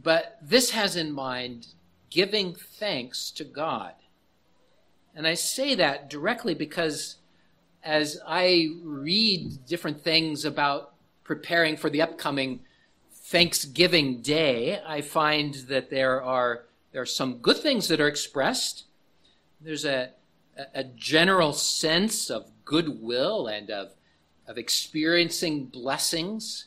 But 0.00 0.38
this 0.42 0.70
has 0.70 0.96
in 0.96 1.12
mind 1.12 1.68
giving 2.10 2.54
thanks 2.54 3.30
to 3.32 3.44
God. 3.44 3.94
And 5.14 5.26
I 5.26 5.34
say 5.34 5.74
that 5.76 6.10
directly 6.10 6.54
because 6.54 7.16
as 7.82 8.20
I 8.26 8.70
read 8.82 9.66
different 9.66 10.02
things 10.02 10.44
about 10.44 10.94
preparing 11.24 11.76
for 11.76 11.90
the 11.90 12.02
upcoming 12.02 12.60
Thanksgiving 13.12 14.22
Day, 14.22 14.80
I 14.86 15.00
find 15.00 15.54
that 15.68 15.90
there 15.90 16.22
are 16.22 16.64
there 16.92 17.02
are 17.02 17.06
some 17.06 17.38
good 17.38 17.58
things 17.58 17.88
that 17.88 18.00
are 18.00 18.08
expressed. 18.08 18.84
There's 19.60 19.84
a 19.84 20.10
a 20.74 20.84
general 20.84 21.52
sense 21.52 22.30
of 22.30 22.50
goodwill 22.64 23.46
and 23.46 23.70
of 23.70 23.92
of 24.48 24.56
experiencing 24.56 25.66
blessings, 25.66 26.66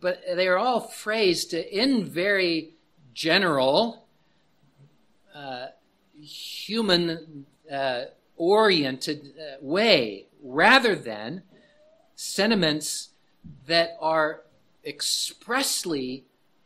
but 0.00 0.22
they 0.34 0.48
are 0.48 0.56
all 0.56 0.80
phrased 0.80 1.52
in 1.52 2.02
very 2.02 2.72
general, 3.12 4.06
uh, 5.34 5.66
human 6.18 7.44
uh, 7.70 8.04
oriented 8.36 9.34
uh, 9.38 9.56
way 9.60 10.26
rather 10.42 10.94
than 10.94 11.42
sentiments 12.14 13.10
that 13.66 13.96
are 14.00 14.42
expressly 14.84 16.24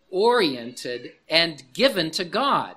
oriented 0.08 1.12
and 1.28 1.64
given 1.72 2.10
to 2.12 2.24
God. 2.24 2.76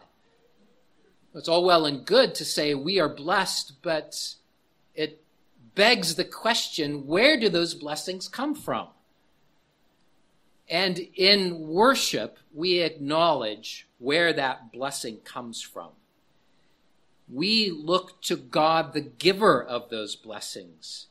It's 1.35 1.49
all 1.49 1.65
well 1.65 1.85
and 1.85 2.05
good 2.05 2.33
to 2.35 2.45
say 2.45 2.73
we 2.73 2.99
are 2.99 3.09
blessed, 3.09 3.81
but 3.81 4.35
it 4.95 5.21
begs 5.75 6.15
the 6.15 6.23
question 6.23 7.05
where 7.05 7.39
do 7.39 7.49
those 7.49 7.73
blessings 7.73 8.27
come 8.27 8.55
from? 8.55 8.87
And 10.69 10.97
in 11.15 11.67
worship, 11.67 12.39
we 12.53 12.79
acknowledge 12.79 13.87
where 13.99 14.33
that 14.33 14.71
blessing 14.71 15.17
comes 15.17 15.61
from 15.61 15.89
we 17.31 17.71
look 17.71 18.21
to 18.23 18.35
God, 18.35 18.93
the 18.93 19.01
giver 19.01 19.63
of 19.63 19.89
those 19.89 20.15
blessings. 20.15 21.07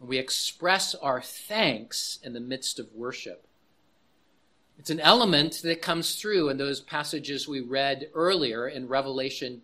We 0.00 0.18
express 0.18 0.94
our 0.94 1.20
thanks 1.20 2.18
in 2.22 2.32
the 2.32 2.40
midst 2.40 2.78
of 2.78 2.94
worship. 2.94 3.46
It's 4.80 4.88
an 4.88 4.98
element 5.00 5.60
that 5.62 5.82
comes 5.82 6.14
through 6.14 6.48
in 6.48 6.56
those 6.56 6.80
passages 6.80 7.46
we 7.46 7.60
read 7.60 8.08
earlier 8.14 8.66
in 8.66 8.88
Revelation, 8.88 9.60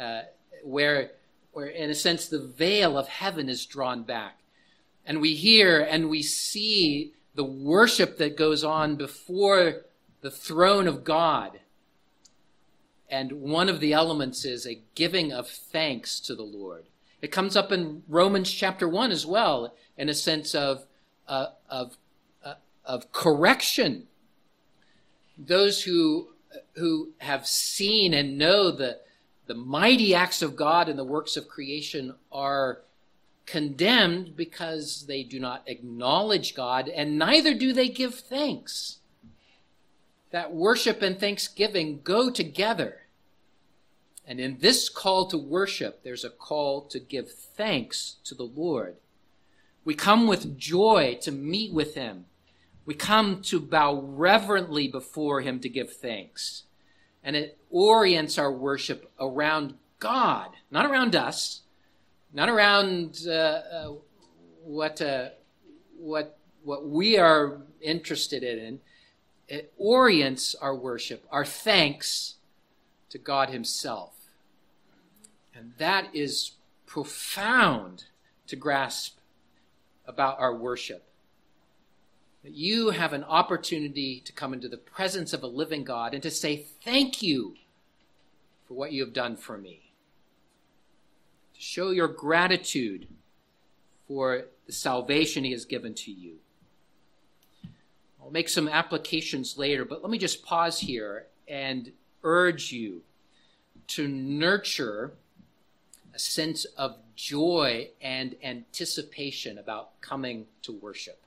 uh, 0.00 0.22
where, 0.64 1.10
where, 1.52 1.66
in 1.66 1.90
a 1.90 1.94
sense, 1.94 2.26
the 2.26 2.40
veil 2.40 2.96
of 2.96 3.06
heaven 3.06 3.50
is 3.50 3.66
drawn 3.66 4.02
back. 4.02 4.38
And 5.04 5.20
we 5.20 5.34
hear 5.34 5.82
and 5.82 6.08
we 6.08 6.22
see 6.22 7.12
the 7.34 7.44
worship 7.44 8.16
that 8.16 8.38
goes 8.38 8.64
on 8.64 8.96
before 8.96 9.82
the 10.22 10.30
throne 10.30 10.88
of 10.88 11.04
God 11.04 11.60
and 13.10 13.32
one 13.32 13.68
of 13.68 13.80
the 13.80 13.92
elements 13.92 14.46
is 14.46 14.66
a 14.66 14.80
giving 14.94 15.34
of 15.34 15.50
thanks 15.50 16.18
to 16.20 16.34
the 16.34 16.44
Lord. 16.44 16.86
It 17.20 17.30
comes 17.30 17.58
up 17.58 17.70
in 17.70 18.04
Romans 18.08 18.50
chapter 18.50 18.88
1 18.88 19.10
as 19.10 19.26
well, 19.26 19.74
in 19.98 20.08
a 20.08 20.14
sense 20.14 20.54
of, 20.54 20.86
uh, 21.28 21.48
of, 21.68 21.98
uh, 22.42 22.54
of 22.86 23.12
correction. 23.12 24.06
Those 25.38 25.82
who, 25.82 26.28
who 26.74 27.10
have 27.18 27.46
seen 27.46 28.14
and 28.14 28.38
know 28.38 28.70
the, 28.70 29.00
the 29.46 29.54
mighty 29.54 30.14
acts 30.14 30.42
of 30.42 30.56
God 30.56 30.88
and 30.88 30.98
the 30.98 31.04
works 31.04 31.36
of 31.36 31.48
creation 31.48 32.14
are 32.32 32.80
condemned 33.46 34.36
because 34.36 35.06
they 35.06 35.22
do 35.22 35.38
not 35.38 35.62
acknowledge 35.66 36.54
God 36.54 36.88
and 36.88 37.18
neither 37.18 37.54
do 37.54 37.72
they 37.72 37.88
give 37.88 38.14
thanks. 38.16 38.98
That 40.30 40.52
worship 40.52 41.00
and 41.02 41.18
thanksgiving 41.18 42.00
go 42.02 42.30
together. 42.30 43.02
And 44.26 44.40
in 44.40 44.58
this 44.58 44.88
call 44.88 45.26
to 45.28 45.38
worship, 45.38 46.02
there's 46.02 46.24
a 46.24 46.30
call 46.30 46.82
to 46.86 46.98
give 46.98 47.30
thanks 47.30 48.16
to 48.24 48.34
the 48.34 48.42
Lord. 48.42 48.96
We 49.84 49.94
come 49.94 50.26
with 50.26 50.58
joy 50.58 51.18
to 51.22 51.30
meet 51.30 51.72
with 51.72 51.94
Him. 51.94 52.24
We 52.86 52.94
come 52.94 53.42
to 53.42 53.60
bow 53.60 54.00
reverently 54.00 54.86
before 54.86 55.40
Him 55.40 55.58
to 55.60 55.68
give 55.68 55.92
thanks. 55.92 56.62
And 57.22 57.34
it 57.34 57.58
orients 57.70 58.38
our 58.38 58.52
worship 58.52 59.10
around 59.18 59.74
God, 59.98 60.50
not 60.70 60.86
around 60.86 61.16
us, 61.16 61.62
not 62.32 62.48
around 62.48 63.18
uh, 63.26 63.30
uh, 63.30 63.92
what, 64.64 65.02
uh, 65.02 65.30
what, 65.98 66.38
what 66.62 66.88
we 66.88 67.18
are 67.18 67.62
interested 67.80 68.44
in. 68.44 68.78
It 69.48 69.72
orients 69.76 70.54
our 70.54 70.74
worship, 70.74 71.24
our 71.30 71.44
thanks 71.44 72.36
to 73.10 73.18
God 73.18 73.50
Himself. 73.50 74.14
And 75.54 75.72
that 75.78 76.14
is 76.14 76.52
profound 76.86 78.04
to 78.46 78.54
grasp 78.54 79.18
about 80.06 80.38
our 80.38 80.54
worship. 80.54 81.02
That 82.46 82.54
you 82.54 82.90
have 82.90 83.12
an 83.12 83.24
opportunity 83.24 84.20
to 84.20 84.32
come 84.32 84.54
into 84.54 84.68
the 84.68 84.76
presence 84.76 85.32
of 85.32 85.42
a 85.42 85.48
living 85.48 85.82
God 85.82 86.14
and 86.14 86.22
to 86.22 86.30
say, 86.30 86.64
Thank 86.84 87.20
you 87.20 87.56
for 88.68 88.74
what 88.74 88.92
you 88.92 89.04
have 89.04 89.12
done 89.12 89.34
for 89.36 89.58
me. 89.58 89.90
To 91.56 91.60
show 91.60 91.90
your 91.90 92.06
gratitude 92.06 93.08
for 94.06 94.44
the 94.64 94.72
salvation 94.72 95.42
He 95.42 95.50
has 95.50 95.64
given 95.64 95.92
to 95.94 96.12
you. 96.12 96.36
I'll 98.22 98.30
make 98.30 98.48
some 98.48 98.68
applications 98.68 99.58
later, 99.58 99.84
but 99.84 100.02
let 100.02 100.10
me 100.12 100.16
just 100.16 100.44
pause 100.44 100.78
here 100.78 101.26
and 101.48 101.90
urge 102.22 102.70
you 102.70 103.02
to 103.88 104.06
nurture 104.06 105.14
a 106.14 106.18
sense 106.20 106.64
of 106.76 106.98
joy 107.16 107.88
and 108.00 108.36
anticipation 108.40 109.58
about 109.58 110.00
coming 110.00 110.46
to 110.62 110.70
worship. 110.70 111.25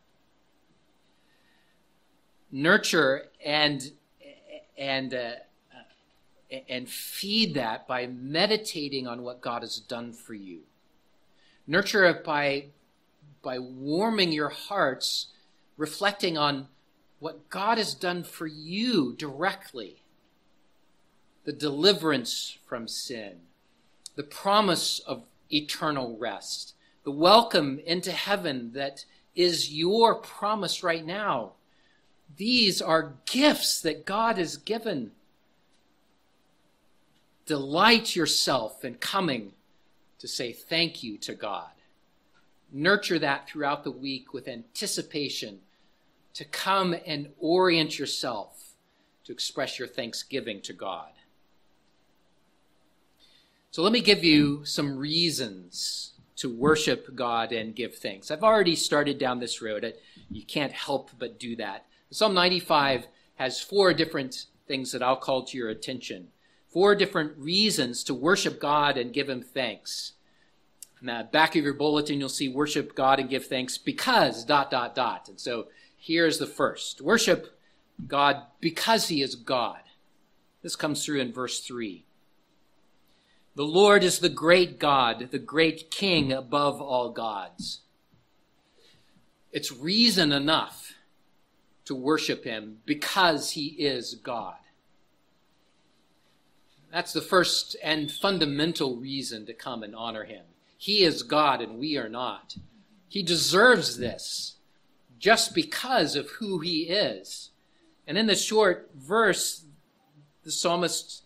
Nurture 2.52 3.26
and 3.44 3.92
and 4.78 5.14
uh, 5.14 5.32
and 6.68 6.90
feed 6.90 7.54
that 7.54 7.88
by 7.88 8.08
meditating 8.08 9.08
on 9.08 9.22
what 9.22 9.42
God 9.42 9.62
has 9.62 9.78
done 9.78 10.14
for 10.14 10.34
you. 10.34 10.62
Nurture 11.68 12.06
it 12.06 12.24
by 12.24 12.66
by 13.42 13.60
warming 13.60 14.32
your 14.32 14.50
hearts, 14.50 15.28
reflecting 15.78 16.38
on 16.38 16.68
what 17.20 17.50
God 17.50 17.78
has 17.78 17.94
done 17.94 18.24
for 18.24 18.48
you 18.48 19.14
directly. 19.18 20.04
The 21.46 21.54
deliverance 21.54 22.58
from 22.68 22.88
sin, 22.88 23.42
the 24.16 24.24
promise 24.24 25.00
of 25.00 25.24
eternal 25.52 26.18
rest, 26.18 26.74
the 27.04 27.12
welcome 27.12 27.80
into 27.86 28.12
heaven 28.12 28.72
that 28.74 29.06
is 29.36 29.74
your 29.74 30.16
promise 30.16 30.84
right 30.84 31.06
now. 31.06 31.54
These 32.38 32.82
are 32.82 33.14
gifts 33.26 33.82
that 33.82 34.06
God 34.06 34.38
has 34.38 34.58
given. 34.58 35.12
Delight 37.46 38.16
yourself 38.16 38.86
in 38.86 38.96
coming 38.96 39.54
to 40.20 40.28
say 40.28 40.54
thank 40.54 41.04
you 41.04 41.18
to 41.18 41.34
God. 41.34 41.72
Nurture 42.72 43.20
that 43.20 43.48
throughout 43.48 43.84
the 43.84 43.92
week 43.92 44.34
with 44.34 44.48
anticipation 44.48 45.60
to 46.36 46.46
come 46.46 46.96
and 47.06 47.30
orient 47.40 47.98
yourself 47.98 48.76
to 49.26 49.32
express 49.32 49.80
your 49.80 49.88
thanksgiving 49.88 50.62
to 50.62 50.74
God. 50.74 51.10
So 53.72 53.82
let 53.84 53.92
me 53.92 54.02
give 54.02 54.24
you 54.24 54.66
some 54.66 54.98
reasons 54.98 56.14
to 56.38 56.50
worship 56.50 57.16
God 57.16 57.52
and 57.52 57.76
give 57.76 57.96
thanks. 57.96 58.32
I've 58.32 58.44
already 58.44 58.76
started 58.76 59.18
down 59.18 59.40
this 59.40 59.62
road. 59.62 59.94
You 60.32 60.44
can't 60.44 60.72
help 60.72 61.12
but 61.20 61.40
do 61.40 61.56
that. 61.58 61.86
Psalm 62.12 62.34
95 62.34 63.08
has 63.36 63.62
four 63.62 63.94
different 63.94 64.46
things 64.68 64.92
that 64.92 65.04
I'll 65.04 65.16
call 65.16 65.44
to 65.44 65.58
your 65.58 65.70
attention. 65.70 66.30
Four 66.68 66.96
different 66.96 67.38
reasons 67.38 68.04
to 68.06 68.14
worship 68.14 68.60
God 68.60 68.98
and 68.98 69.14
give 69.14 69.30
Him 69.30 69.42
thanks. 69.42 70.14
In 71.02 71.08
the 71.08 71.28
back 71.32 71.56
of 71.56 71.64
your 71.64 71.74
bulletin, 71.74 72.20
you'll 72.20 72.30
see 72.30 72.50
worship 72.50 72.96
God 72.96 73.20
and 73.20 73.30
give 73.30 73.46
thanks 73.46 73.78
because 73.78 74.44
dot, 74.44 74.70
dot, 74.72 74.96
dot. 74.96 75.30
And 75.30 75.40
so 75.40 75.68
here's 75.98 76.40
the 76.40 76.48
first. 76.48 77.00
Worship 77.00 77.58
God 78.08 78.44
because 78.60 79.08
He 79.08 79.22
is 79.22 79.36
God. 79.36 79.80
This 80.62 80.76
comes 80.76 81.06
through 81.06 81.22
in 81.22 81.32
verse 81.32 81.60
3. 81.62 82.06
The 83.56 83.64
Lord 83.64 84.04
is 84.04 84.20
the 84.20 84.30
great 84.30 84.80
God, 84.80 85.30
the 85.32 85.40
great 85.40 85.92
King 85.92 86.32
above 86.32 86.82
all 86.82 87.12
gods. 87.12 87.82
It's 89.52 89.72
reason 89.72 90.32
enough 90.32 90.89
to 91.90 91.96
worship 91.96 92.44
him 92.44 92.78
because 92.86 93.50
he 93.50 93.70
is 93.70 94.14
God. 94.14 94.54
That's 96.92 97.14
the 97.14 97.20
first 97.20 97.76
and 97.84 98.12
fundamental 98.12 98.98
reason 98.98 99.48
to 99.48 99.56
come 99.56 99.82
and 99.82 99.96
honor 99.96 100.26
him. 100.26 100.44
He 100.78 101.04
is 101.04 101.24
God 101.24 101.62
and 101.62 101.80
we 101.80 101.98
are 101.98 102.08
not. 102.08 102.58
He 103.08 103.24
deserves 103.24 103.98
this 103.98 104.58
just 105.18 105.56
because 105.56 106.16
of 106.16 106.30
who 106.30 106.60
he 106.60 106.84
is. 106.84 107.50
And 108.06 108.20
in 108.20 108.28
the 108.28 108.36
short 108.36 108.92
verse, 108.96 109.66
the 110.44 110.52
psalmist 110.52 111.24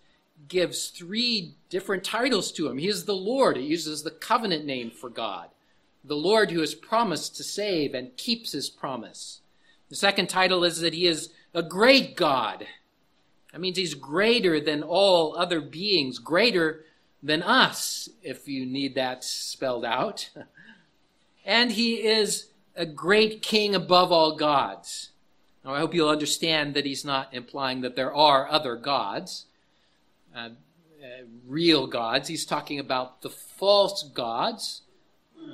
gives 0.48 0.88
three 0.88 1.56
different 1.70 2.06
titles 2.06 2.54
to 2.54 2.70
him. 2.70 2.78
He 2.78 2.88
is 2.88 3.04
the 3.04 3.14
Lord. 3.14 3.58
It 3.58 3.64
uses 3.64 4.04
the 4.04 4.12
covenant 4.12 4.64
name 4.64 4.92
for 4.92 5.10
God. 5.10 5.50
The 6.06 6.16
Lord 6.16 6.52
who 6.52 6.62
has 6.62 6.74
promised 6.74 7.36
to 7.36 7.44
save 7.44 7.94
and 7.94 8.16
keeps 8.16 8.54
his 8.54 8.70
promise. 8.70 9.42
The 9.94 9.98
second 9.98 10.28
title 10.28 10.64
is 10.64 10.80
that 10.80 10.96
he 10.96 11.06
is 11.06 11.30
a 11.54 11.62
great 11.62 12.16
God. 12.16 12.66
That 13.52 13.62
means 13.62 13.78
he's 13.78 13.94
greater 13.94 14.60
than 14.60 14.82
all 14.82 15.38
other 15.38 15.62
beings, 15.62 16.18
greater 16.18 16.84
than 17.22 17.44
us, 17.44 18.10
if 18.24 18.48
you 18.48 18.66
need 18.66 18.96
that 18.96 19.24
spelled 19.24 19.86
out. 19.86 20.32
and 21.46 21.74
he 21.74 22.08
is 22.08 22.48
a 22.76 22.88
great 22.88 23.44
king 23.44 23.76
above 23.76 24.12
all 24.12 24.36
gods. 24.36 25.12
Now, 25.64 25.76
I 25.76 25.80
hope 25.80 25.94
you'll 25.94 26.10
understand 26.10 26.74
that 26.74 26.88
he's 26.88 27.06
not 27.06 27.32
implying 27.32 27.82
that 27.82 27.96
there 27.96 28.16
are 28.16 28.50
other 28.50 28.76
gods. 28.76 29.46
Uh, 30.36 30.50
uh, 31.04 31.26
real 31.48 31.86
gods. 31.86 32.30
He's 32.30 32.48
talking 32.48 32.80
about 32.80 33.22
the 33.22 33.30
false 33.30 34.02
gods 34.02 34.82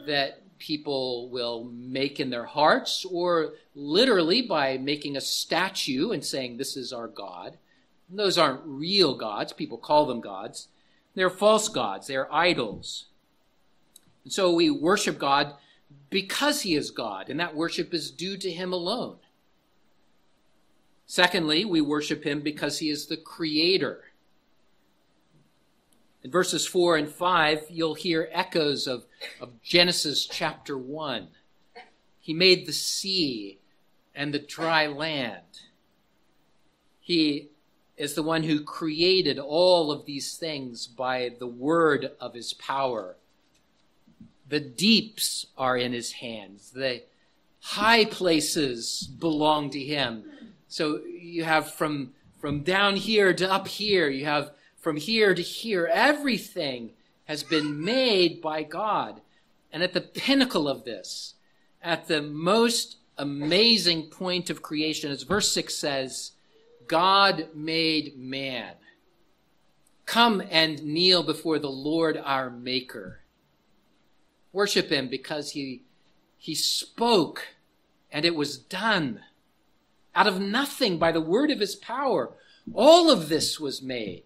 that 0.08 0.43
people 0.60 1.30
will 1.30 1.63
make 1.74 2.19
in 2.19 2.30
their 2.30 2.45
hearts, 2.45 3.06
or 3.10 3.54
literally 3.74 4.41
by 4.41 4.78
making 4.78 5.17
a 5.17 5.22
statue 5.22 6.12
and 6.12 6.24
saying, 6.24 6.58
This 6.58 6.78
is 6.78 6.93
our 6.93 7.08
God. 7.08 7.58
And 8.10 8.19
those 8.19 8.38
aren't 8.38 8.62
real 8.65 9.15
gods. 9.15 9.54
People 9.54 9.78
call 9.78 10.06
them 10.06 10.22
gods. 10.22 10.67
They're 11.15 11.30
false 11.30 11.69
gods, 11.69 12.08
they're 12.08 12.34
idols. 12.34 13.06
And 14.24 14.32
so 14.32 14.54
we 14.54 14.69
worship 14.69 15.17
God 15.17 15.54
because 16.10 16.62
He 16.62 16.76
is 16.76 16.91
God, 16.91 17.30
and 17.30 17.39
that 17.39 17.56
worship 17.56 17.93
is 17.93 18.12
due 18.12 18.38
to 18.38 18.52
Him 18.52 18.74
alone. 18.74 19.17
Secondly, 21.08 21.65
we 21.65 21.82
worship 21.82 22.24
Him 22.24 22.41
because 22.41 22.80
He 22.80 22.89
is 22.89 23.08
the 23.08 23.17
Creator. 23.17 24.04
In 26.23 26.32
verses 26.32 26.67
4 26.67 26.97
and 26.97 27.10
5, 27.10 27.67
you'll 27.69 27.93
hear 27.93 28.29
echoes 28.32 28.88
of, 28.88 29.05
of 29.39 29.62
Genesis 29.62 30.25
chapter 30.25 30.77
1. 30.77 31.27
He 32.19 32.34
made 32.34 32.65
the 32.65 32.73
sea 32.73 33.60
and 34.13 34.34
the 34.34 34.39
dry 34.39 34.88
land. 34.88 35.62
He 36.99 37.49
is 37.95 38.15
the 38.15 38.23
one 38.23 38.43
who 38.43 38.63
created 38.63 39.39
all 39.39 39.91
of 39.91 40.05
these 40.05 40.38
things 40.38 40.88
by 40.88 41.32
the 41.39 41.47
word 41.47 42.12
of 42.19 42.34
his 42.34 42.53
power. 42.53 43.15
The 44.47 44.60
deeps 44.60 45.45
are 45.58 45.77
in 45.77 45.93
his 45.93 46.12
hands. 46.13 46.71
The 46.71 47.03
high 47.62 48.05
places 48.05 49.08
belong 49.19 49.69
to 49.69 49.79
him. 49.79 50.23
So 50.67 50.99
you 51.05 51.45
have 51.45 51.73
from, 51.73 52.13
from 52.39 52.63
down 52.63 52.97
here 52.97 53.34
to 53.34 53.51
up 53.51 53.67
here, 53.67 54.10
you 54.10 54.25
have 54.25 54.51
from 54.80 54.98
here 54.98 55.34
to 55.34 55.42
here. 55.42 55.89
Everything 55.92 56.92
has 57.26 57.44
been 57.44 57.84
made 57.84 58.42
by 58.42 58.63
God. 58.63 59.22
And 59.72 59.84
at 59.84 59.94
the 59.94 60.02
pinnacle 60.02 60.68
of 60.68 60.84
this, 60.84 61.36
at 61.82 62.08
the 62.08 62.22
most 62.22 62.98
amazing 63.18 64.04
point 64.04 64.50
of 64.50 64.62
creation, 64.62 65.12
as 65.12 65.24
verse 65.24 65.52
6 65.52 65.76
says, 65.76 66.32
God 66.88 67.50
made 67.54 68.18
man. 68.18 68.74
Come 70.06 70.42
and 70.50 70.84
kneel 70.84 71.22
before 71.22 71.60
the 71.60 71.70
Lord 71.70 72.18
our 72.18 72.50
Maker. 72.50 73.20
Worship 74.52 74.89
him 74.89 75.08
because 75.08 75.52
he, 75.52 75.84
he 76.36 76.56
spoke 76.56 77.50
and 78.12 78.26
it 78.26 78.34
was 78.34 78.58
done. 78.58 79.22
Out 80.15 80.26
of 80.26 80.42
nothing 80.42 80.98
by 80.98 81.12
the 81.12 81.22
word 81.22 81.52
of 81.52 81.60
his 81.60 81.76
power, 81.76 82.32
all 82.74 83.12
of 83.12 83.30
this 83.30 83.60
was 83.60 83.84
made. 83.84 84.24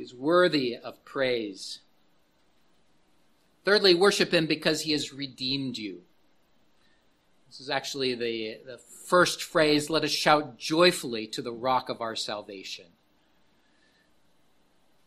Is 0.00 0.14
worthy 0.14 0.76
of 0.76 1.04
praise. 1.04 1.80
Thirdly, 3.64 3.94
worship 3.94 4.32
him 4.32 4.46
because 4.46 4.80
he 4.80 4.92
has 4.92 5.12
redeemed 5.12 5.76
you. 5.76 6.00
This 7.48 7.60
is 7.60 7.68
actually 7.68 8.14
the, 8.14 8.58
the 8.64 8.78
first 8.78 9.42
phrase 9.42 9.90
let 9.90 10.04
us 10.04 10.10
shout 10.10 10.56
joyfully 10.56 11.26
to 11.28 11.42
the 11.42 11.52
rock 11.52 11.90
of 11.90 12.00
our 12.00 12.16
salvation 12.16 12.86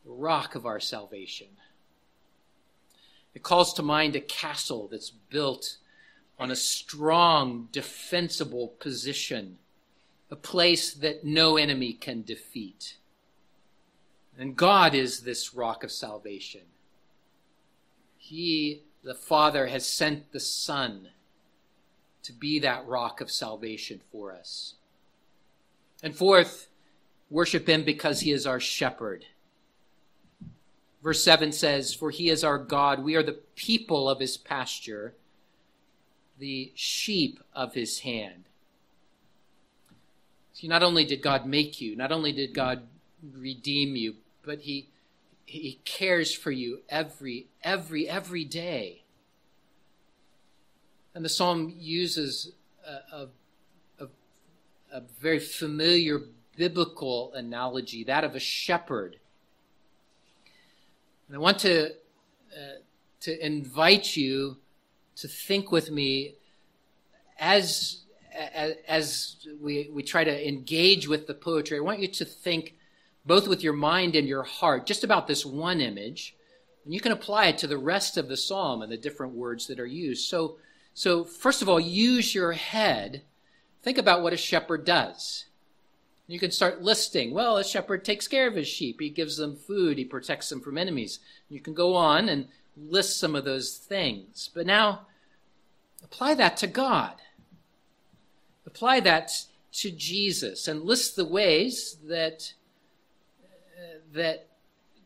the 0.05 0.11
rock 0.11 0.55
of 0.55 0.65
our 0.65 0.79
salvation. 0.79 1.47
It 3.33 3.43
calls 3.43 3.73
to 3.75 3.83
mind 3.83 4.15
a 4.15 4.21
castle 4.21 4.87
that's 4.91 5.09
built 5.09 5.77
on 6.37 6.51
a 6.51 6.55
strong, 6.55 7.69
defensible 7.71 8.69
position, 8.79 9.57
a 10.29 10.35
place 10.35 10.93
that 10.93 11.23
no 11.23 11.57
enemy 11.57 11.93
can 11.93 12.21
defeat. 12.21 12.97
And 14.37 14.55
God 14.55 14.95
is 14.95 15.21
this 15.21 15.53
rock 15.53 15.83
of 15.83 15.91
salvation. 15.91 16.61
He, 18.17 18.81
the 19.03 19.13
Father, 19.13 19.67
has 19.67 19.85
sent 19.85 20.31
the 20.31 20.39
Son 20.39 21.09
to 22.23 22.33
be 22.33 22.59
that 22.59 22.87
rock 22.87 23.21
of 23.21 23.29
salvation 23.29 24.01
for 24.11 24.33
us. 24.33 24.75
And 26.01 26.15
fourth, 26.15 26.67
worship 27.29 27.67
Him 27.67 27.83
because 27.83 28.21
He 28.21 28.31
is 28.31 28.47
our 28.47 28.59
shepherd. 28.59 29.25
Verse 31.03 31.21
7 31.21 31.51
says, 31.51 31.93
For 31.93 32.11
he 32.11 32.29
is 32.29 32.45
our 32.45 32.57
God. 32.57 33.03
We 33.03 33.15
are 33.15 33.23
the 33.23 33.39
people 33.55 34.09
of 34.09 34.21
his 34.21 34.37
pasture, 34.37 35.13
the 36.39 36.71
sheep 36.75 37.41
of 37.53 37.73
his 37.73 37.99
hand. 37.99 38.45
See, 40.53 40.69
not 40.69 40.81
only 40.81 41.03
did 41.03 41.21
God 41.21 41.45
make 41.45 41.81
you, 41.81 41.97
not 41.97 42.13
only 42.13 42.31
did 42.31 42.53
God 42.53 42.83
redeem 43.33 43.97
you, 43.97 44.15
but 44.45 44.59
he, 44.59 44.89
he 45.45 45.79
cares 45.85 46.33
for 46.33 46.51
you 46.51 46.81
every, 46.89 47.47
every, 47.63 48.07
every 48.07 48.45
day. 48.45 49.03
And 51.15 51.23
the 51.23 51.29
psalm 51.29 51.73
uses 51.77 52.53
a, 52.87 53.27
a, 53.99 54.07
a, 54.91 55.01
very 55.19 55.39
familiar 55.39 56.21
biblical 56.55 57.33
analogy, 57.33 58.03
that 58.03 58.23
of 58.23 58.35
a 58.35 58.39
shepherd 58.39 59.17
and 61.33 61.39
I 61.39 61.39
want 61.39 61.57
to, 61.59 61.87
uh, 61.87 62.79
to 63.21 63.45
invite 63.45 64.15
you 64.15 64.57
to 65.15 65.27
think 65.27 65.71
with 65.71 65.89
me 65.89 66.35
as, 67.39 68.01
as 68.87 69.37
we, 69.59 69.89
we 69.91 70.03
try 70.03 70.23
to 70.23 70.47
engage 70.47 71.07
with 71.07 71.25
the 71.25 71.33
poetry. 71.33 71.77
I 71.77 71.81
want 71.81 72.01
you 72.01 72.07
to 72.07 72.25
think 72.25 72.75
both 73.25 73.47
with 73.47 73.63
your 73.63 73.73
mind 73.73 74.15
and 74.15 74.27
your 74.27 74.43
heart 74.43 74.85
just 74.85 75.03
about 75.03 75.27
this 75.27 75.45
one 75.45 75.81
image. 75.81 76.35
And 76.85 76.93
you 76.93 76.99
can 76.99 77.11
apply 77.11 77.47
it 77.47 77.57
to 77.59 77.67
the 77.67 77.77
rest 77.77 78.17
of 78.17 78.27
the 78.27 78.37
psalm 78.37 78.81
and 78.81 78.91
the 78.91 78.97
different 78.97 79.33
words 79.33 79.67
that 79.67 79.79
are 79.79 79.85
used. 79.85 80.27
So, 80.27 80.57
so 80.93 81.23
first 81.23 81.61
of 81.61 81.69
all, 81.69 81.79
use 81.79 82.35
your 82.35 82.51
head. 82.51 83.21
Think 83.81 83.97
about 83.97 84.21
what 84.21 84.33
a 84.33 84.37
shepherd 84.37 84.85
does. 84.85 85.45
You 86.27 86.39
can 86.39 86.51
start 86.51 86.81
listing, 86.81 87.33
well, 87.33 87.57
a 87.57 87.63
shepherd 87.63 88.05
takes 88.05 88.27
care 88.27 88.47
of 88.47 88.55
his 88.55 88.67
sheep. 88.67 88.99
He 88.99 89.09
gives 89.09 89.37
them 89.37 89.55
food. 89.55 89.97
He 89.97 90.05
protects 90.05 90.49
them 90.49 90.61
from 90.61 90.77
enemies. 90.77 91.19
You 91.49 91.59
can 91.59 91.73
go 91.73 91.95
on 91.95 92.29
and 92.29 92.47
list 92.77 93.19
some 93.19 93.35
of 93.35 93.45
those 93.45 93.77
things. 93.77 94.49
But 94.53 94.65
now, 94.65 95.07
apply 96.03 96.35
that 96.35 96.57
to 96.57 96.67
God. 96.67 97.15
Apply 98.65 99.01
that 99.01 99.31
to 99.73 99.91
Jesus 99.91 100.67
and 100.67 100.83
list 100.83 101.15
the 101.15 101.25
ways 101.25 101.97
that, 102.05 102.53
that, 104.13 104.47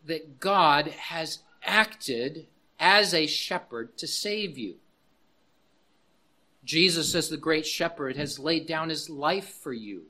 that 0.05 0.39
God 0.39 0.87
has 0.87 1.39
acted 1.63 2.47
as 2.79 3.13
a 3.13 3.27
shepherd 3.27 3.97
to 3.97 4.07
save 4.07 4.57
you. 4.57 4.75
Jesus, 6.63 7.15
as 7.15 7.29
the 7.29 7.37
great 7.37 7.65
shepherd, 7.65 8.17
has 8.17 8.39
laid 8.39 8.67
down 8.67 8.89
his 8.89 9.09
life 9.09 9.47
for 9.47 9.73
you 9.73 10.03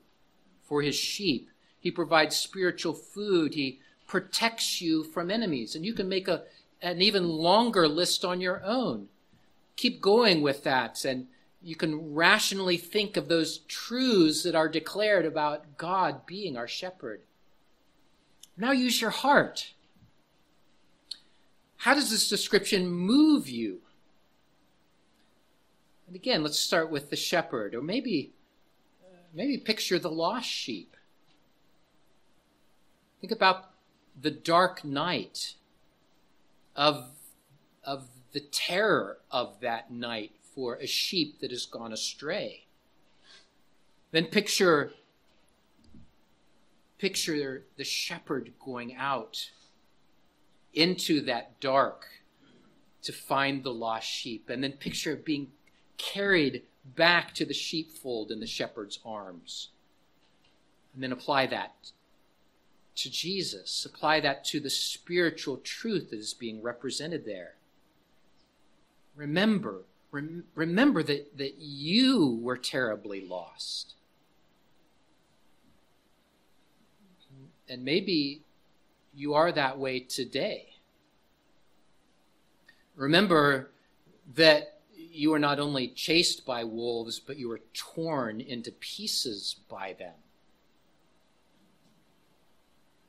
for 0.62 0.82
his 0.82 0.96
sheep. 0.96 1.48
He 1.80 1.90
provides 1.90 2.36
spiritual 2.36 2.92
food. 2.92 3.54
He 3.54 3.80
protects 4.06 4.80
you 4.80 5.04
from 5.04 5.30
enemies. 5.30 5.74
And 5.74 5.84
you 5.86 5.94
can 5.94 6.08
make 6.08 6.28
a, 6.28 6.42
an 6.82 7.00
even 7.00 7.28
longer 7.28 7.88
list 7.88 8.24
on 8.24 8.40
your 8.40 8.62
own. 8.64 9.08
Keep 9.76 10.00
going 10.00 10.42
with 10.42 10.64
that, 10.64 11.04
and 11.04 11.28
you 11.62 11.76
can 11.76 12.12
rationally 12.14 12.76
think 12.76 13.16
of 13.16 13.28
those 13.28 13.58
truths 13.58 14.42
that 14.42 14.56
are 14.56 14.68
declared 14.68 15.24
about 15.24 15.76
God 15.76 16.26
being 16.26 16.56
our 16.56 16.66
shepherd. 16.66 17.20
Now 18.58 18.72
use 18.72 19.00
your 19.00 19.10
heart. 19.10 19.72
How 21.76 21.94
does 21.94 22.10
this 22.10 22.28
description 22.28 22.90
move 22.90 23.48
you? 23.48 23.78
And 26.08 26.16
again, 26.16 26.42
let's 26.42 26.58
start 26.58 26.90
with 26.90 27.08
the 27.08 27.16
shepherd, 27.16 27.74
or 27.74 27.80
maybe 27.80 28.32
uh, 29.00 29.18
maybe 29.32 29.58
picture 29.58 29.98
the 29.98 30.10
lost 30.10 30.48
sheep. 30.48 30.96
Think 33.20 33.32
about 33.32 33.70
the 34.20 34.30
dark 34.32 34.84
night 34.84 35.54
of, 36.74 37.10
of 37.84 38.08
the 38.32 38.40
terror 38.40 39.18
of 39.30 39.60
that 39.60 39.92
night 39.92 40.32
for 40.54 40.76
a 40.76 40.86
sheep 40.86 41.40
that 41.40 41.52
has 41.52 41.66
gone 41.66 41.92
astray. 41.92 42.64
Then 44.10 44.26
picture 44.26 44.92
picture 46.98 47.64
the 47.76 47.84
shepherd 47.84 48.52
going 48.64 48.94
out 48.94 49.50
into 50.74 51.20
that 51.22 51.60
dark 51.60 52.06
to 53.02 53.12
find 53.12 53.62
the 53.62 53.72
lost 53.72 54.06
sheep 54.06 54.50
and 54.50 54.62
then 54.62 54.72
picture 54.72 55.16
being 55.16 55.48
carried 55.96 56.62
back 56.84 57.34
to 57.34 57.44
the 57.44 57.54
sheepfold 57.54 58.30
in 58.30 58.40
the 58.40 58.46
shepherd's 58.46 58.98
arms. 59.04 59.70
And 60.94 61.02
then 61.02 61.12
apply 61.12 61.46
that 61.46 61.92
to 62.96 63.10
Jesus. 63.10 63.84
Apply 63.84 64.20
that 64.20 64.44
to 64.46 64.60
the 64.60 64.70
spiritual 64.70 65.58
truth 65.58 66.10
that 66.10 66.18
is 66.18 66.34
being 66.34 66.62
represented 66.62 67.24
there. 67.24 67.54
Remember, 69.14 69.82
rem- 70.10 70.44
remember 70.54 71.02
that, 71.02 71.36
that 71.38 71.56
you 71.58 72.38
were 72.42 72.56
terribly 72.56 73.26
lost. 73.26 73.94
And 77.68 77.84
maybe 77.84 78.42
you 79.14 79.34
are 79.34 79.52
that 79.52 79.78
way 79.78 80.00
today. 80.00 80.74
Remember 82.96 83.70
that 84.34 84.80
you 84.96 85.30
were 85.30 85.38
not 85.38 85.58
only 85.58 85.88
chased 85.88 86.44
by 86.44 86.64
wolves, 86.64 87.18
but 87.18 87.38
you 87.38 87.48
were 87.48 87.60
torn 87.74 88.40
into 88.40 88.70
pieces 88.72 89.56
by 89.68 89.94
them. 89.98 90.14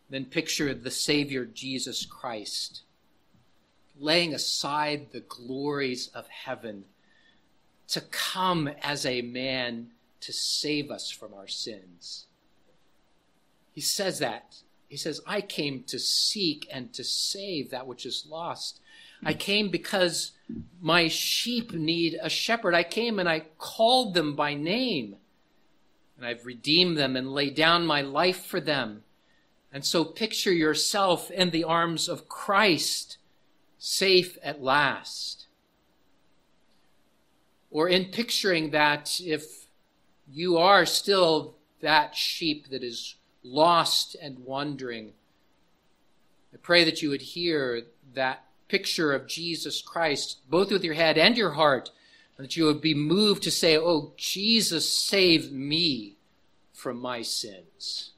Then 0.09 0.25
picture 0.25 0.73
the 0.73 0.91
Savior 0.91 1.45
Jesus 1.45 2.05
Christ 2.05 2.81
laying 3.99 4.33
aside 4.33 5.11
the 5.11 5.19
glories 5.19 6.07
of 6.13 6.27
heaven 6.29 6.85
to 7.89 8.01
come 8.01 8.69
as 8.81 9.05
a 9.05 9.21
man 9.21 9.89
to 10.21 10.31
save 10.31 10.89
us 10.89 11.09
from 11.09 11.33
our 11.33 11.47
sins. 11.47 12.25
He 13.71 13.81
says 13.81 14.19
that. 14.19 14.55
He 14.87 14.97
says, 14.97 15.21
I 15.27 15.41
came 15.41 15.83
to 15.83 15.99
seek 15.99 16.67
and 16.71 16.91
to 16.93 17.03
save 17.03 17.69
that 17.69 17.85
which 17.85 18.05
is 18.05 18.25
lost. 18.27 18.81
I 19.23 19.33
came 19.33 19.69
because 19.69 20.31
my 20.81 21.07
sheep 21.07 21.73
need 21.73 22.17
a 22.21 22.29
shepherd. 22.29 22.73
I 22.73 22.83
came 22.83 23.19
and 23.19 23.27
I 23.27 23.45
called 23.57 24.13
them 24.13 24.35
by 24.35 24.53
name. 24.53 25.17
And 26.17 26.25
I've 26.25 26.45
redeemed 26.45 26.97
them 26.97 27.15
and 27.15 27.31
laid 27.31 27.55
down 27.55 27.85
my 27.85 28.01
life 28.01 28.45
for 28.45 28.59
them. 28.59 29.03
And 29.71 29.85
so 29.85 30.03
picture 30.03 30.51
yourself 30.51 31.29
in 31.29 31.51
the 31.51 31.63
arms 31.63 32.09
of 32.09 32.27
Christ, 32.27 33.17
safe 33.77 34.37
at 34.41 34.63
last. 34.63 35.47
Or 37.69 37.87
in 37.87 38.05
picturing 38.05 38.71
that 38.71 39.21
if 39.23 39.67
you 40.31 40.57
are 40.57 40.85
still 40.85 41.55
that 41.81 42.15
sheep 42.15 42.69
that 42.69 42.83
is 42.83 43.15
lost 43.43 44.15
and 44.21 44.39
wandering, 44.39 45.13
I 46.53 46.57
pray 46.57 46.83
that 46.83 47.01
you 47.01 47.09
would 47.09 47.21
hear 47.21 47.83
that 48.13 48.45
picture 48.67 49.13
of 49.13 49.27
Jesus 49.27 49.81
Christ, 49.81 50.39
both 50.49 50.71
with 50.71 50.83
your 50.83 50.93
head 50.93 51.17
and 51.17 51.37
your 51.37 51.51
heart, 51.51 51.91
and 52.37 52.45
that 52.45 52.55
you 52.55 52.65
would 52.65 52.81
be 52.81 52.93
moved 52.93 53.43
to 53.43 53.51
say, 53.51 53.77
Oh, 53.77 54.13
Jesus, 54.17 54.91
save 54.91 55.51
me 55.51 56.15
from 56.73 56.99
my 56.99 57.21
sins. 57.21 58.11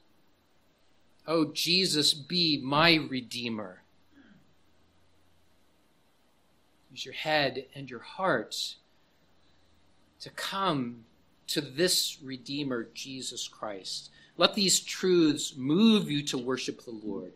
Oh, 1.26 1.46
Jesus, 1.52 2.14
be 2.14 2.60
my 2.62 2.94
Redeemer. 2.94 3.82
Use 6.90 7.04
your 7.04 7.14
head 7.14 7.66
and 7.74 7.88
your 7.88 8.00
heart 8.00 8.74
to 10.20 10.30
come 10.30 11.04
to 11.48 11.60
this 11.60 12.18
Redeemer, 12.22 12.88
Jesus 12.94 13.48
Christ. 13.48 14.10
Let 14.36 14.54
these 14.54 14.80
truths 14.80 15.54
move 15.56 16.10
you 16.10 16.22
to 16.24 16.38
worship 16.38 16.84
the 16.84 16.90
Lord. 16.90 17.32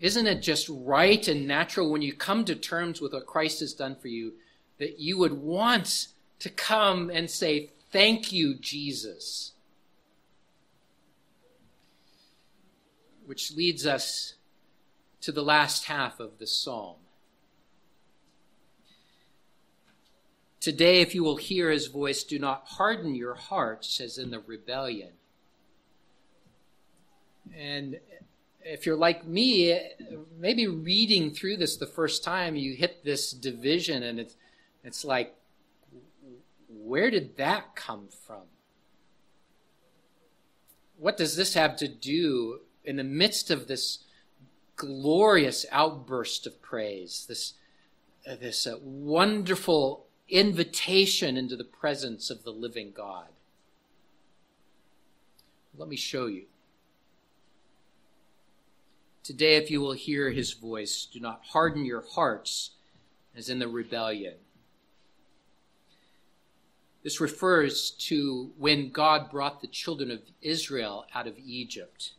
Isn't 0.00 0.26
it 0.26 0.42
just 0.42 0.68
right 0.70 1.26
and 1.26 1.46
natural 1.46 1.90
when 1.90 2.02
you 2.02 2.12
come 2.12 2.44
to 2.44 2.54
terms 2.54 3.00
with 3.00 3.14
what 3.14 3.26
Christ 3.26 3.60
has 3.60 3.72
done 3.72 3.96
for 3.96 4.08
you 4.08 4.34
that 4.78 4.98
you 4.98 5.16
would 5.18 5.32
want 5.32 6.08
to 6.40 6.50
come 6.50 7.10
and 7.10 7.30
say, 7.30 7.70
Thank 7.90 8.32
you, 8.32 8.54
Jesus? 8.54 9.52
Which 13.24 13.52
leads 13.52 13.86
us 13.86 14.34
to 15.22 15.32
the 15.32 15.42
last 15.42 15.86
half 15.86 16.20
of 16.20 16.38
the 16.38 16.46
psalm. 16.46 16.96
Today, 20.60 21.00
if 21.00 21.14
you 21.14 21.24
will 21.24 21.36
hear 21.36 21.70
his 21.70 21.86
voice, 21.86 22.22
do 22.22 22.38
not 22.38 22.64
harden 22.66 23.14
your 23.14 23.34
hearts 23.34 24.00
as 24.00 24.18
in 24.18 24.30
the 24.30 24.40
rebellion. 24.40 25.12
And 27.54 27.98
if 28.64 28.84
you're 28.84 28.96
like 28.96 29.26
me, 29.26 29.80
maybe 30.38 30.66
reading 30.66 31.32
through 31.32 31.58
this 31.58 31.76
the 31.76 31.86
first 31.86 32.24
time, 32.24 32.56
you 32.56 32.74
hit 32.74 33.04
this 33.04 33.30
division 33.30 34.02
and 34.02 34.18
it's, 34.18 34.34
it's 34.82 35.04
like, 35.04 35.34
where 36.68 37.10
did 37.10 37.36
that 37.36 37.76
come 37.76 38.08
from? 38.26 38.42
What 40.98 41.16
does 41.16 41.36
this 41.36 41.54
have 41.54 41.76
to 41.76 41.88
do 41.88 42.60
in 42.84 42.96
the 42.96 43.04
midst 43.04 43.50
of 43.50 43.68
this 43.68 43.98
glorious 44.76 45.64
outburst 45.70 46.46
of 46.46 46.60
praise, 46.62 47.24
this, 47.28 47.54
this 48.24 48.66
uh, 48.66 48.76
wonderful 48.82 50.06
invitation 50.28 51.36
into 51.36 51.56
the 51.56 51.64
presence 51.64 52.30
of 52.30 52.44
the 52.44 52.50
living 52.50 52.92
God? 52.92 53.28
Let 55.76 55.88
me 55.88 55.96
show 55.96 56.26
you. 56.26 56.46
Today, 59.26 59.56
if 59.56 59.72
you 59.72 59.80
will 59.80 59.90
hear 59.90 60.30
his 60.30 60.52
voice, 60.52 61.04
do 61.04 61.18
not 61.18 61.40
harden 61.46 61.84
your 61.84 62.04
hearts 62.12 62.70
as 63.36 63.48
in 63.48 63.58
the 63.58 63.66
rebellion. 63.66 64.34
This 67.02 67.20
refers 67.20 67.90
to 67.90 68.52
when 68.56 68.92
God 68.92 69.28
brought 69.28 69.60
the 69.60 69.66
children 69.66 70.12
of 70.12 70.20
Israel 70.42 71.06
out 71.12 71.26
of 71.26 71.34
Egypt. 71.44 72.12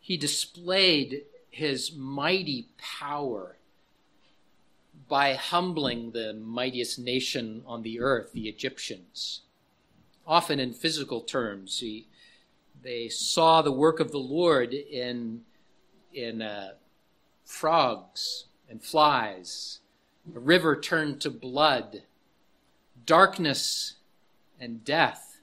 He 0.00 0.16
displayed 0.16 1.24
his 1.50 1.92
mighty 1.94 2.68
power 2.78 3.58
by 5.10 5.34
humbling 5.34 6.12
the 6.12 6.32
mightiest 6.32 6.98
nation 6.98 7.62
on 7.66 7.82
the 7.82 8.00
earth, 8.00 8.32
the 8.32 8.48
Egyptians. 8.48 9.42
Often 10.26 10.58
in 10.58 10.72
physical 10.72 11.20
terms, 11.20 11.80
he 11.80 12.06
they 12.82 13.08
saw 13.08 13.62
the 13.62 13.72
work 13.72 14.00
of 14.00 14.12
the 14.12 14.18
Lord 14.18 14.72
in, 14.72 15.42
in 16.12 16.42
uh, 16.42 16.72
frogs 17.44 18.44
and 18.68 18.82
flies. 18.82 19.80
A 20.34 20.38
river 20.38 20.78
turned 20.78 21.20
to 21.22 21.30
blood, 21.30 22.02
darkness 23.04 23.94
and 24.60 24.84
death. 24.84 25.40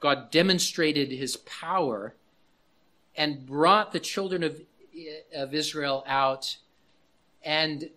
God 0.00 0.30
demonstrated 0.30 1.10
his 1.10 1.36
power 1.36 2.14
and 3.16 3.46
brought 3.46 3.92
the 3.92 4.00
children 4.00 4.42
of, 4.42 4.60
of 5.34 5.54
Israel 5.54 6.04
out. 6.06 6.56
And 7.42 7.90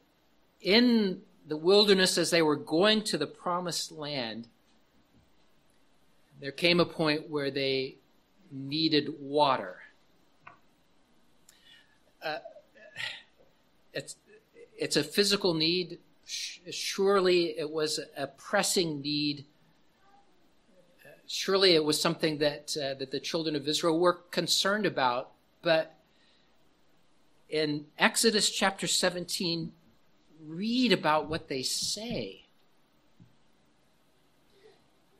in 0.62 1.22
the 1.48 1.58
wilderness, 1.58 2.18
as 2.18 2.30
they 2.30 2.42
were 2.42 2.56
going 2.56 3.04
to 3.04 3.18
the 3.18 3.28
promised 3.28 3.92
land, 3.92 4.48
there 6.40 6.52
came 6.52 6.80
a 6.80 6.86
point 6.86 7.30
where 7.30 7.50
they 7.50 7.98
needed 8.52 9.10
water. 9.20 9.78
Uh, 12.24 12.40
it's, 13.94 14.16
it's 14.78 14.96
a 14.96 15.04
physical 15.04 15.54
need. 15.54 16.00
Surely 16.26 17.58
it 17.58 17.72
was 17.72 18.00
a 18.16 18.28
pressing 18.28 19.02
need. 19.02 19.46
Surely 21.26 21.76
it 21.76 21.84
was 21.84 22.00
something 22.02 22.38
that, 22.38 22.76
uh, 22.78 22.94
that 22.96 23.12
the 23.12 23.20
children 23.20 23.56
of 23.56 23.68
Israel 23.68 24.00
were 24.00 24.14
concerned 24.32 24.86
about. 24.86 25.32
But 25.62 25.98
in 27.50 27.86
Exodus 27.98 28.50
chapter 28.50 28.88
17, 28.88 29.72
read 30.46 30.92
about 30.92 31.30
what 31.30 31.48
they 31.48 31.64
say. 31.64 32.47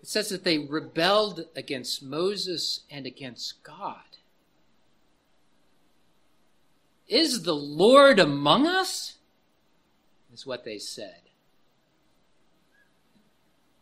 It 0.08 0.12
says 0.12 0.30
that 0.30 0.46
they 0.46 0.58
rebelled 0.58 1.48
against 1.54 2.02
Moses 2.02 2.84
and 2.90 3.06
against 3.06 3.62
God. 3.62 4.06
Is 7.10 7.44
the 7.44 7.54
Lord 7.54 8.18
among 8.18 8.68
us? 8.68 9.16
Is 10.34 10.46
what 10.46 10.64
they 10.64 10.78
said. 10.78 11.20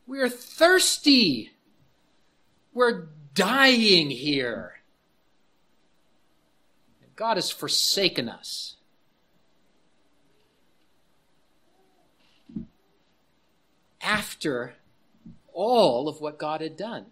We're 0.07 0.27
thirsty. 0.27 1.51
We're 2.73 3.09
dying 3.35 4.09
here. 4.09 4.79
God 7.15 7.37
has 7.37 7.51
forsaken 7.51 8.29
us. 8.29 8.77
After 14.01 14.73
all 15.55 16.07
of 16.07 16.21
what 16.21 16.37
God 16.37 16.61
had 16.61 16.77
done. 16.77 17.07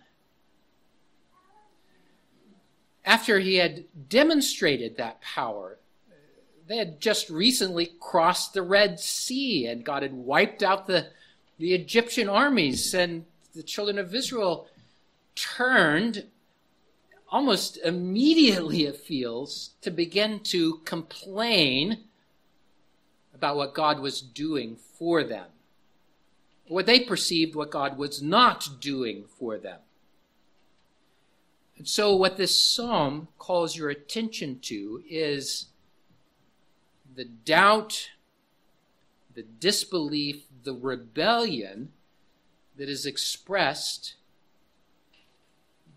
After 3.06 3.40
he 3.40 3.56
had 3.56 3.86
demonstrated 4.10 4.98
that 4.98 5.22
power, 5.22 5.80
they 6.68 6.78
had 6.78 7.00
just 7.00 7.30
recently 7.30 7.92
crossed 8.00 8.54
the 8.54 8.62
Red 8.62 9.00
Sea 9.00 9.66
and 9.66 9.84
God 9.84 10.04
had 10.04 10.14
wiped 10.14 10.62
out 10.62 10.88
the, 10.88 11.08
the 11.58 11.74
Egyptian 11.74 12.30
armies, 12.30 12.94
and 12.94 13.26
the 13.54 13.64
children 13.64 13.98
of 13.98 14.14
Israel 14.14 14.68
turned 15.36 16.26
almost 17.30 17.78
immediately, 17.78 18.86
it 18.86 18.98
feels, 18.98 19.72
to 19.82 19.90
begin 19.90 20.40
to 20.42 20.78
complain 20.86 22.04
about 23.34 23.58
what 23.58 23.74
God 23.74 24.00
was 24.00 24.22
doing 24.22 24.78
for 24.98 25.24
them 25.24 25.48
or 26.70 26.84
they 26.84 27.00
perceived 27.00 27.56
what 27.56 27.72
God 27.72 27.98
was 27.98 28.22
not 28.22 28.68
doing 28.80 29.26
for 29.38 29.58
them. 29.58 29.80
And 31.78 31.88
so, 31.88 32.16
what 32.16 32.38
this 32.38 32.58
psalm 32.58 33.28
calls 33.38 33.76
your 33.76 33.90
attention 33.90 34.60
to 34.62 35.04
is 35.10 35.68
the 37.16 37.26
doubt, 37.26 38.12
the 39.34 39.44
disbelief, 39.44 40.44
the 40.64 40.74
rebellion 40.74 41.92
that 42.78 42.90
is 42.90 43.06
expressed 43.06 44.16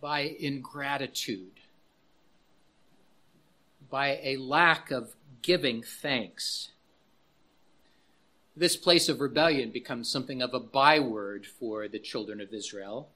by 0.01 0.21
ingratitude, 0.21 1.61
by 3.91 4.19
a 4.23 4.37
lack 4.37 4.91
of 4.91 5.15
giving 5.43 5.83
thanks 5.83 6.73
this 8.57 8.77
place 8.77 9.09
of 9.09 9.21
rebellion 9.21 9.71
becomes 9.71 10.11
something 10.11 10.41
of 10.41 10.55
a 10.55 10.61
byword 10.61 11.47
for 11.47 11.89
the 11.89 11.99
children 11.99 12.41
of 12.41 12.55
Israel. 12.55 13.11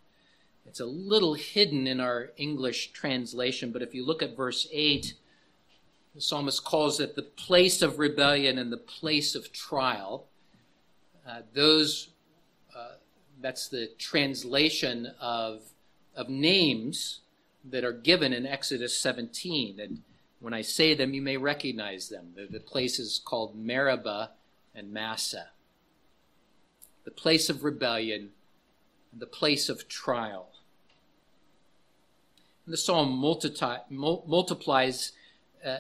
It's 0.67 0.81
a 0.81 0.87
little 0.87 1.35
hidden 1.35 1.87
in 1.87 1.99
our 1.99 2.31
English 2.37 2.93
translation, 2.93 3.73
but 3.73 3.81
if 3.81 3.95
you 3.95 4.05
look 4.05 4.23
at 4.23 4.37
verse 4.37 4.69
8, 4.71 5.15
the 6.15 6.21
psalmist 6.21 6.63
calls 6.63 7.01
it 7.01 7.17
the 7.17 7.23
place 7.23 7.81
of 7.81 7.99
rebellion 7.99 8.59
and 8.59 8.71
the 8.71 8.77
place 8.77 9.35
of 9.35 9.51
trial. 9.53 10.27
Uh, 11.27 11.41
those, 11.55 12.11
uh, 12.77 12.97
that's 13.41 13.69
the 13.69 13.89
translation 13.99 15.11
of, 15.21 15.63
of 16.15 16.29
names 16.29 17.21
that 17.65 17.85
are 17.85 17.93
given 17.93 18.35
in 18.35 18.45
Exodus 18.45 18.97
17. 18.99 19.81
And 19.81 20.03
when 20.41 20.53
I 20.53 20.61
say 20.61 20.95
them, 20.95 21.15
you 21.15 21.23
may 21.23 21.39
recognize 21.39 22.11
them. 22.11 22.33
The, 22.37 22.47
the 22.47 22.61
place 22.61 22.99
is 22.99 23.23
called 23.25 23.57
Meribah 23.57 24.33
and 24.81 24.93
Massah, 24.95 25.51
the 27.05 27.11
place 27.11 27.51
of 27.51 27.65
rebellion, 27.65 28.31
and 29.13 29.21
the 29.21 29.27
place 29.27 29.69
of 29.69 29.87
trial. 29.89 30.49
And 32.65 32.73
the 32.73 32.79
psalm 32.79 33.13
multi- 33.13 33.77
multiplies 33.91 35.13
uh, 35.63 35.79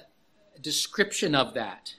a 0.54 0.58
description 0.60 1.34
of 1.34 1.54
that. 1.54 1.94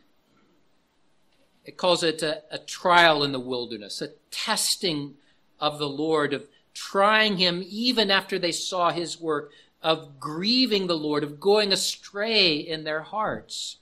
It 1.66 1.76
calls 1.76 2.04
it 2.04 2.22
a, 2.22 2.44
a 2.52 2.60
trial 2.60 3.24
in 3.24 3.32
the 3.32 3.40
wilderness, 3.40 4.00
a 4.00 4.10
testing 4.30 5.16
of 5.60 5.80
the 5.80 5.90
Lord, 5.90 6.34
of 6.34 6.46
trying 6.76 7.38
him 7.38 7.64
even 7.66 8.12
after 8.12 8.38
they 8.38 8.52
saw 8.52 8.92
his 8.92 9.20
work, 9.20 9.52
of 9.82 10.20
grieving 10.20 10.86
the 10.86 10.98
Lord, 10.98 11.24
of 11.24 11.40
going 11.40 11.74
astray 11.74 12.58
in 12.58 12.84
their 12.84 13.02
hearts. 13.02 13.78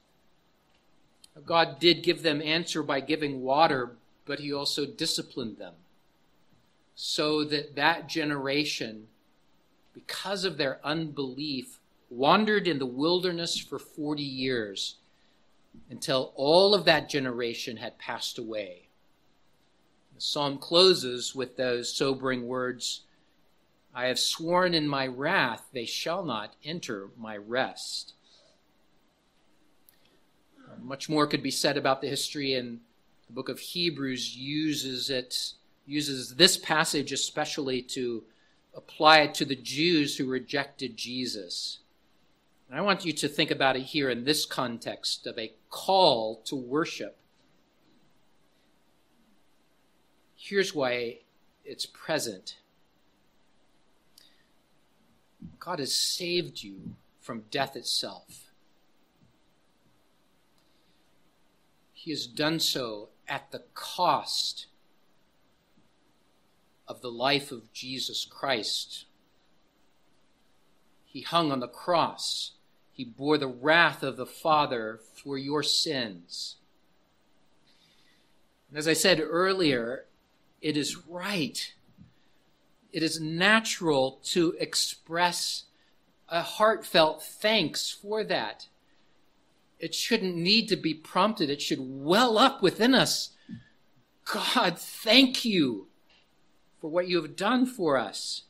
God 1.46 1.80
did 1.80 2.04
give 2.04 2.24
them 2.24 2.42
answer 2.42 2.84
by 2.84 3.00
giving 3.00 3.42
water, 3.42 3.98
but 4.26 4.40
he 4.40 4.54
also 4.54 4.86
disciplined 4.86 5.58
them 5.58 5.74
so 6.96 7.44
that 7.46 7.76
that 7.76 8.08
generation, 8.10 9.08
because 9.94 10.44
of 10.44 10.58
their 10.58 10.80
unbelief, 10.84 11.80
wandered 12.10 12.68
in 12.68 12.80
the 12.80 12.86
wilderness 12.86 13.58
for 13.58 13.80
40 13.80 14.22
years 14.22 14.96
until 15.90 16.34
all 16.36 16.74
of 16.74 16.86
that 16.86 17.10
generation 17.10 17.78
had 17.78 17.98
passed 17.98 18.38
away. 18.38 18.90
The 20.16 20.22
psalm 20.22 20.58
closes 20.58 21.34
with 21.34 21.56
those 21.56 21.94
sobering 21.94 22.48
words 22.48 23.02
I 23.94 24.06
have 24.06 24.20
sworn 24.20 24.74
in 24.74 24.88
my 24.88 25.08
wrath, 25.08 25.68
they 25.74 25.86
shall 25.86 26.24
not 26.24 26.56
enter 26.64 27.10
my 27.18 27.36
rest. 27.36 28.14
Much 30.82 31.10
more 31.10 31.28
could 31.28 31.44
be 31.44 31.52
said 31.52 31.78
about 31.78 32.02
the 32.02 32.08
history, 32.08 32.54
and 32.54 32.80
the 33.28 33.34
book 33.34 33.50
of 33.50 33.60
Hebrews 33.60 34.36
uses 34.36 35.10
it, 35.10 35.54
uses 35.86 36.36
this 36.36 36.58
passage 36.58 37.12
especially 37.12 37.82
to 37.84 38.24
apply 38.76 39.20
it 39.20 39.34
to 39.36 39.46
the 39.46 39.56
Jews 39.56 40.18
who 40.18 40.26
rejected 40.26 40.98
Jesus. 40.98 41.80
And 42.70 42.78
I 42.78 42.82
want 42.82 43.06
you 43.06 43.14
to 43.14 43.28
think 43.28 43.52
about 43.52 43.76
it 43.76 43.82
here 43.84 44.10
in 44.10 44.24
this 44.24 44.46
context 44.46 45.26
of 45.26 45.38
a 45.38 45.54
call 45.70 46.42
to 46.46 46.56
worship. 46.56 47.18
Here's 50.36 50.74
why 50.74 51.20
it's 51.66 51.86
present 51.86 52.58
God 55.60 55.80
has 55.80 55.94
saved 55.94 56.64
you 56.64 56.96
from 57.20 57.44
death 57.52 57.76
itself. 57.76 58.49
He 62.02 62.12
has 62.12 62.28
done 62.28 62.62
so 62.62 63.10
at 63.28 63.52
the 63.52 63.64
cost 63.74 64.68
of 66.88 67.02
the 67.02 67.12
life 67.12 67.52
of 67.52 67.74
Jesus 67.74 68.24
Christ. 68.24 69.04
He 71.04 71.20
hung 71.20 71.52
on 71.52 71.60
the 71.60 71.68
cross. 71.68 72.54
He 72.94 73.04
bore 73.04 73.38
the 73.38 73.50
wrath 73.50 74.02
of 74.02 74.16
the 74.16 74.26
Father 74.26 75.02
for 75.14 75.38
your 75.38 75.62
sins. 75.62 76.56
As 78.74 78.88
I 78.88 78.94
said 78.94 79.20
earlier, 79.20 80.06
it 80.62 80.78
is 80.78 81.06
right, 81.06 81.74
it 82.94 83.04
is 83.04 83.20
natural 83.20 84.22
to 84.28 84.56
express 84.58 85.66
a 86.30 86.44
heartfelt 86.44 87.24
thanks 87.24 87.92
for 87.92 88.24
that. 88.24 88.70
It 89.80 89.96
shouldn't 89.96 90.36
need 90.36 90.68
to 90.70 90.76
be 90.76 90.94
prompted, 90.94 91.50
it 91.50 91.62
should 91.62 91.80
well 91.82 92.38
up 92.38 92.62
within 92.62 92.94
us. 92.94 93.32
God, 94.26 94.78
thank 94.78 95.46
you 95.46 95.88
for 96.80 96.90
what 96.90 97.08
you 97.08 97.22
have 97.22 97.36
done 97.36 97.66
for 97.66 97.98
us. 97.98 98.44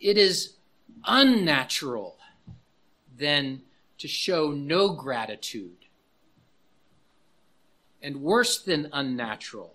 It 0.00 0.16
is 0.16 0.56
unnatural 1.04 2.18
then 3.16 3.62
to 3.98 4.06
show 4.06 4.52
no 4.52 4.92
gratitude. 4.92 5.86
And 8.00 8.22
worse 8.22 8.62
than 8.62 8.90
unnatural, 8.92 9.74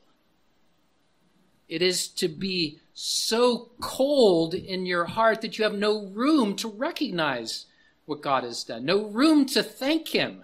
it 1.68 1.82
is 1.82 2.08
to 2.08 2.30
be 2.30 2.80
so 2.94 3.72
cold 3.82 4.54
in 4.54 4.86
your 4.86 5.06
heart 5.06 5.42
that 5.42 5.58
you 5.58 5.66
have 5.66 5.74
no 5.74 6.06
room 6.06 6.56
to 6.58 6.70
recognize 6.70 7.66
what 8.06 8.22
God 8.22 8.44
has 8.44 8.64
done, 8.64 8.86
no 8.86 9.06
room 9.06 9.46
to 9.48 9.64
thank 9.64 10.10
Him. 10.10 10.44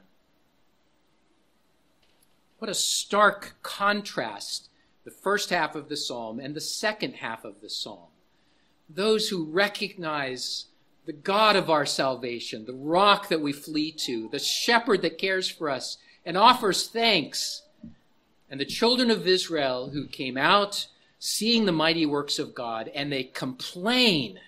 What 2.59 2.69
a 2.69 2.73
stark 2.73 3.55
contrast, 3.61 4.69
the 5.05 5.11
first 5.11 5.49
half 5.49 5.75
of 5.75 5.89
the 5.89 5.97
psalm 5.97 6.39
and 6.39 6.55
the 6.55 6.61
second 6.61 7.15
half 7.15 7.45
of 7.45 7.61
the 7.61 7.69
psalm. 7.69 8.09
Those 8.89 9.29
who 9.29 9.45
recognize 9.45 10.65
the 11.05 11.13
God 11.13 11.55
of 11.55 11.69
our 11.69 11.85
salvation, 11.85 12.65
the 12.65 12.73
rock 12.73 13.29
that 13.29 13.41
we 13.41 13.53
flee 13.53 13.91
to, 13.91 14.29
the 14.29 14.39
shepherd 14.39 15.01
that 15.03 15.17
cares 15.17 15.49
for 15.49 15.69
us 15.69 15.97
and 16.25 16.37
offers 16.37 16.87
thanks, 16.87 17.63
and 18.49 18.59
the 18.59 18.65
children 18.65 19.09
of 19.09 19.27
Israel 19.27 19.89
who 19.91 20.07
came 20.07 20.37
out 20.37 20.87
seeing 21.19 21.65
the 21.65 21.71
mighty 21.71 22.05
works 22.05 22.39
of 22.39 22.55
God 22.55 22.89
and 22.95 23.11
they 23.11 23.23
complain 23.23 24.39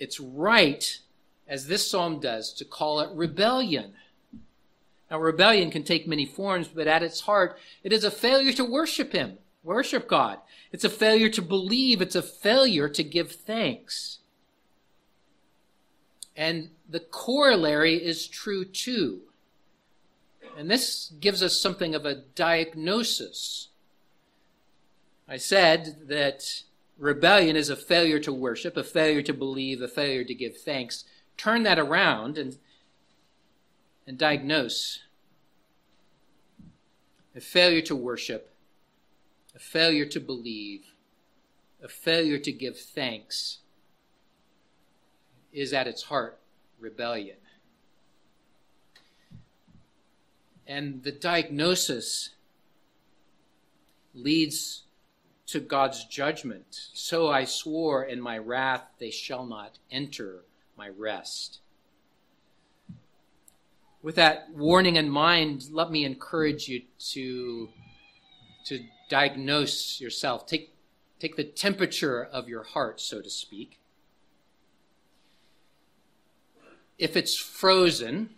it's 0.00 0.18
right, 0.18 0.98
as 1.46 1.66
this 1.66 1.88
psalm 1.88 2.18
does, 2.18 2.52
to 2.54 2.64
call 2.64 3.00
it 3.00 3.14
rebellion. 3.14 3.92
Now, 5.10 5.20
rebellion 5.20 5.70
can 5.70 5.84
take 5.84 6.08
many 6.08 6.24
forms, 6.24 6.68
but 6.68 6.86
at 6.86 7.02
its 7.02 7.20
heart, 7.20 7.58
it 7.84 7.92
is 7.92 8.02
a 8.02 8.10
failure 8.10 8.52
to 8.54 8.64
worship 8.64 9.12
Him, 9.12 9.38
worship 9.62 10.08
God. 10.08 10.38
It's 10.72 10.84
a 10.84 10.90
failure 10.90 11.28
to 11.28 11.42
believe, 11.42 12.00
it's 12.00 12.16
a 12.16 12.22
failure 12.22 12.88
to 12.88 13.04
give 13.04 13.30
thanks. 13.30 14.18
And 16.36 16.70
the 16.88 17.00
corollary 17.00 17.96
is 17.96 18.26
true 18.26 18.64
too. 18.64 19.20
And 20.56 20.70
this 20.70 21.12
gives 21.20 21.42
us 21.42 21.60
something 21.60 21.94
of 21.94 22.06
a 22.06 22.22
diagnosis. 22.34 23.68
I 25.28 25.36
said 25.36 26.08
that 26.08 26.62
rebellion 27.00 27.56
is 27.56 27.70
a 27.70 27.76
failure 27.76 28.20
to 28.20 28.32
worship, 28.32 28.76
a 28.76 28.84
failure 28.84 29.22
to 29.22 29.32
believe, 29.32 29.80
a 29.80 29.88
failure 29.88 30.22
to 30.22 30.34
give 30.34 30.58
thanks. 30.58 31.04
Turn 31.36 31.62
that 31.62 31.78
around 31.78 32.36
and, 32.38 32.58
and 34.06 34.18
diagnose 34.18 35.00
a 37.34 37.40
failure 37.40 37.80
to 37.80 37.96
worship, 37.96 38.52
a 39.54 39.58
failure 39.58 40.04
to 40.04 40.20
believe, 40.20 40.84
a 41.82 41.88
failure 41.88 42.38
to 42.38 42.52
give 42.52 42.78
thanks 42.78 43.58
is 45.52 45.72
at 45.72 45.86
its 45.86 46.02
heart 46.02 46.38
rebellion. 46.78 47.36
And 50.66 51.02
the 51.02 51.12
diagnosis 51.12 52.30
leads 54.14 54.82
to 55.50 55.58
God's 55.58 56.04
judgment. 56.04 56.64
So 56.92 57.28
I 57.28 57.44
swore 57.44 58.04
in 58.04 58.20
my 58.20 58.38
wrath, 58.38 58.84
they 59.00 59.10
shall 59.10 59.44
not 59.44 59.78
enter 59.90 60.44
my 60.76 60.88
rest. 60.88 61.58
With 64.00 64.14
that 64.14 64.50
warning 64.54 64.94
in 64.94 65.10
mind, 65.10 65.66
let 65.72 65.90
me 65.90 66.04
encourage 66.04 66.68
you 66.68 66.82
to, 67.10 67.68
to 68.66 68.84
diagnose 69.08 70.00
yourself. 70.00 70.46
Take, 70.46 70.72
take 71.18 71.34
the 71.34 71.44
temperature 71.44 72.22
of 72.22 72.48
your 72.48 72.62
heart, 72.62 73.00
so 73.00 73.20
to 73.20 73.28
speak. 73.28 73.80
If 76.96 77.16
it's 77.16 77.36
frozen, 77.36 78.30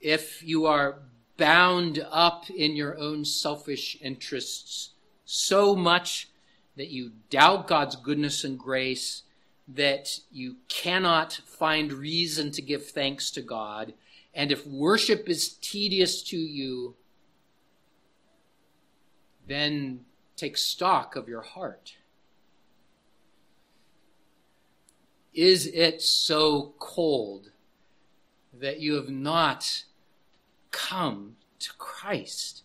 if 0.00 0.42
you 0.44 0.66
are 0.66 1.00
bound 1.36 2.06
up 2.10 2.48
in 2.48 2.76
your 2.76 2.96
own 2.96 3.24
selfish 3.24 3.98
interests 4.00 4.90
so 5.32 5.74
much 5.74 6.28
that 6.76 6.90
you 6.90 7.12
doubt 7.30 7.66
God's 7.66 7.96
goodness 7.96 8.44
and 8.44 8.58
grace, 8.58 9.22
that 9.66 10.20
you 10.30 10.56
cannot 10.68 11.32
find 11.46 11.90
reason 11.90 12.50
to 12.50 12.60
give 12.60 12.86
thanks 12.86 13.30
to 13.30 13.40
God, 13.40 13.94
and 14.34 14.52
if 14.52 14.66
worship 14.66 15.30
is 15.30 15.54
tedious 15.54 16.22
to 16.24 16.36
you, 16.36 16.96
then 19.46 20.00
take 20.36 20.58
stock 20.58 21.16
of 21.16 21.28
your 21.28 21.40
heart. 21.40 21.94
Is 25.32 25.66
it 25.66 26.02
so 26.02 26.74
cold 26.78 27.52
that 28.52 28.80
you 28.80 28.96
have 28.96 29.08
not 29.08 29.84
come 30.70 31.36
to 31.60 31.70
Christ? 31.78 32.61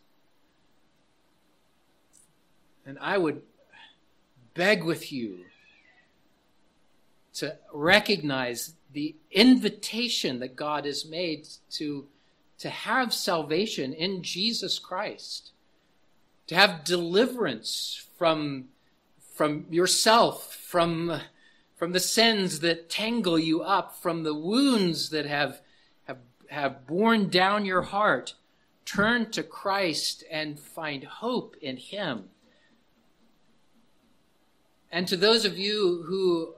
And 2.88 2.98
I 3.02 3.18
would 3.18 3.42
beg 4.54 4.86
with 4.86 5.12
you 5.12 5.40
to 7.34 7.58
recognize 7.74 8.76
the 8.94 9.14
invitation 9.30 10.40
that 10.40 10.56
God 10.56 10.86
has 10.86 11.06
made 11.06 11.50
to, 11.72 12.08
to 12.60 12.70
have 12.70 13.14
salvation 13.14 13.92
in 13.92 14.24
Jesus 14.24 14.80
Christ, 14.80 15.52
to 16.48 16.56
have 16.56 16.86
deliverance 16.86 18.08
from, 18.18 18.70
from 19.34 19.66
yourself, 19.70 20.56
from, 20.56 21.20
from 21.76 21.92
the 21.92 22.00
sins 22.00 22.62
that 22.62 22.90
tangle 22.90 23.38
you 23.38 23.62
up, 23.64 23.98
from 24.02 24.24
the 24.24 24.34
wounds 24.34 25.10
that 25.10 25.26
have, 25.26 25.60
have, 26.06 26.20
have 26.50 26.88
borne 26.88 27.28
down 27.28 27.66
your 27.66 27.82
heart. 27.82 28.36
Turn 28.86 29.30
to 29.32 29.44
Christ 29.44 30.24
and 30.32 30.58
find 30.58 31.04
hope 31.04 31.58
in 31.62 31.76
Him. 31.76 32.30
And 34.92 35.08
to 35.08 35.18
those 35.18 35.46
of 35.46 35.58
you 35.58 36.04
who 36.08 36.54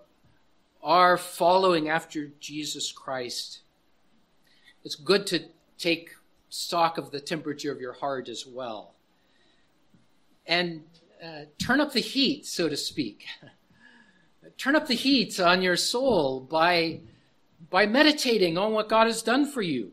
are 0.84 1.18
following 1.18 1.90
after 1.90 2.32
Jesus 2.40 2.92
Christ, 2.92 3.62
it's 4.84 4.96
good 4.96 5.28
to 5.28 5.46
take 5.78 6.12
stock 6.50 6.98
of 6.98 7.12
the 7.12 7.20
temperature 7.20 7.72
of 7.72 7.82
your 7.82 7.94
heart 7.94 8.30
as 8.30 8.46
well. 8.46 8.94
And 10.46 10.84
uh, 11.24 11.46
turn 11.58 11.82
up 11.82 11.94
the 11.94 12.00
heat, 12.00 12.46
so 12.46 12.70
to 12.70 12.78
speak. 12.78 13.26
turn 14.58 14.76
up 14.76 14.88
the 14.88 14.96
heat 14.96 15.40
on 15.40 15.62
your 15.62 15.76
soul 15.76 16.40
by, 16.40 17.02
by 17.70 17.86
meditating 17.86 18.58
on 18.58 18.72
what 18.72 18.90
God 18.90 19.08
has 19.08 19.22
done 19.22 19.46
for 19.46 19.62
you. 19.62 19.92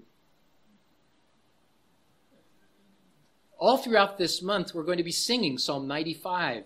All 3.58 3.78
throughout 3.78 4.18
this 4.18 4.42
month, 4.42 4.74
we're 4.74 4.82
going 4.82 4.98
to 4.98 5.04
be 5.04 5.12
singing 5.12 5.56
Psalm 5.56 5.88
95. 5.88 6.64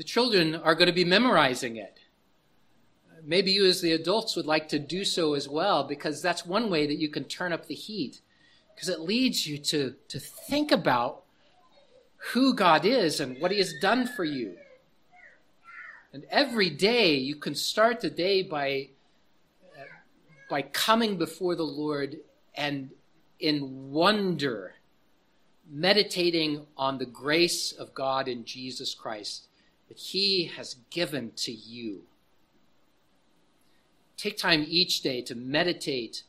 The 0.00 0.04
children 0.04 0.54
are 0.54 0.74
going 0.74 0.86
to 0.86 0.94
be 0.94 1.04
memorizing 1.04 1.76
it. 1.76 1.98
Maybe 3.22 3.50
you, 3.50 3.66
as 3.66 3.82
the 3.82 3.92
adults, 3.92 4.34
would 4.34 4.46
like 4.46 4.66
to 4.68 4.78
do 4.78 5.04
so 5.04 5.34
as 5.34 5.46
well, 5.46 5.84
because 5.84 6.22
that's 6.22 6.46
one 6.46 6.70
way 6.70 6.86
that 6.86 6.96
you 6.96 7.10
can 7.10 7.24
turn 7.24 7.52
up 7.52 7.66
the 7.66 7.74
heat, 7.74 8.22
because 8.74 8.88
it 8.88 9.00
leads 9.00 9.46
you 9.46 9.58
to, 9.58 9.94
to 10.08 10.18
think 10.18 10.72
about 10.72 11.24
who 12.32 12.54
God 12.54 12.86
is 12.86 13.20
and 13.20 13.38
what 13.42 13.50
He 13.50 13.58
has 13.58 13.74
done 13.82 14.06
for 14.06 14.24
you. 14.24 14.56
And 16.14 16.24
every 16.30 16.70
day 16.70 17.16
you 17.16 17.36
can 17.36 17.54
start 17.54 18.00
the 18.00 18.08
day 18.08 18.42
by, 18.42 18.88
uh, 19.78 19.82
by 20.48 20.62
coming 20.62 21.18
before 21.18 21.56
the 21.56 21.62
Lord 21.62 22.16
and 22.54 22.88
in 23.38 23.90
wonder, 23.90 24.76
meditating 25.70 26.64
on 26.78 26.96
the 26.96 27.04
grace 27.04 27.72
of 27.72 27.92
God 27.92 28.28
in 28.28 28.46
Jesus 28.46 28.94
Christ 28.94 29.48
that 29.90 29.98
He 29.98 30.52
has 30.56 30.76
given 30.88 31.32
to 31.34 31.52
you. 31.52 32.04
Take 34.16 34.38
time 34.38 34.64
each 34.68 35.02
day 35.02 35.20
to 35.22 35.34
meditate 35.34 36.22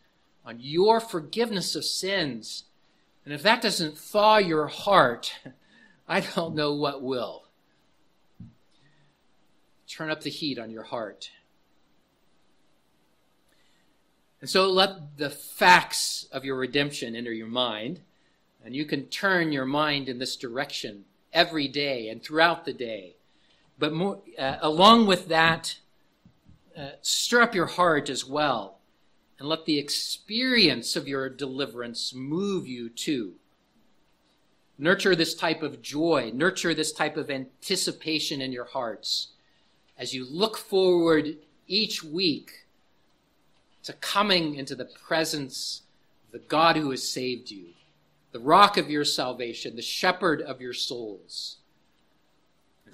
on 0.44 0.58
your 0.60 1.00
forgiveness 1.00 1.76
of 1.76 1.86
sins. 1.86 2.64
And 3.24 3.34
if 3.36 3.44
that 3.44 3.62
doesn't 3.62 4.00
thaw 4.00 4.38
your 4.38 4.66
heart, 4.66 5.36
I 6.08 6.22
don't 6.22 6.56
know 6.56 6.74
what 6.74 7.04
will. 7.04 7.44
Turn 9.88 10.10
up 10.10 10.22
the 10.22 10.32
heat 10.32 10.58
on 10.58 10.72
your 10.72 10.84
heart. 10.84 11.30
And 14.40 14.50
so 14.50 14.72
let 14.72 15.18
the 15.18 15.30
facts 15.30 16.28
of 16.32 16.44
your 16.44 16.56
redemption 16.56 17.16
enter 17.16 17.32
your 17.32 17.46
mind, 17.46 18.00
and 18.66 18.76
you 18.76 18.86
can 18.86 19.06
turn 19.06 19.52
your 19.52 19.66
mind 19.66 20.10
in 20.10 20.18
this 20.18 20.36
direction 20.36 21.06
every 21.32 21.68
day 21.68 22.10
and 22.10 22.24
throughout 22.24 22.66
the 22.66 22.74
day. 22.74 23.18
But 23.82 23.94
more, 23.94 24.22
uh, 24.38 24.58
along 24.62 25.08
with 25.08 25.28
that, 25.30 25.80
uh, 26.78 26.92
stir 27.02 27.42
up 27.42 27.56
your 27.56 27.66
heart 27.66 28.12
as 28.12 28.24
well, 28.24 28.78
and 29.40 29.50
let 29.50 29.66
the 29.66 29.80
experience 29.80 30.96
of 30.96 31.08
your 31.08 31.30
deliverance 31.30 32.14
move 32.14 32.68
you 32.68 32.90
too. 32.90 33.34
Nurture 34.78 35.16
this 35.16 35.34
type 35.34 35.64
of 35.64 35.82
joy, 35.82 36.30
nurture 36.32 36.76
this 36.76 36.92
type 36.92 37.18
of 37.18 37.32
anticipation 37.32 38.40
in 38.40 38.52
your 38.52 38.66
hearts 38.66 39.30
as 39.98 40.14
you 40.14 40.28
look 40.30 40.58
forward 40.58 41.38
each 41.68 42.04
week 42.04 42.68
to 43.82 43.94
coming 43.94 44.54
into 44.54 44.76
the 44.76 44.86
presence 44.86 45.82
of 46.28 46.34
the 46.40 46.48
God 46.48 46.76
who 46.76 46.92
has 46.92 47.10
saved 47.10 47.50
you, 47.50 47.70
the 48.32 48.40
rock 48.40 48.78
of 48.78 48.92
your 48.92 49.06
salvation, 49.06 49.76
the 49.76 49.82
shepherd 49.82 50.40
of 50.40 50.62
your 50.62 50.74
souls. 50.74 51.58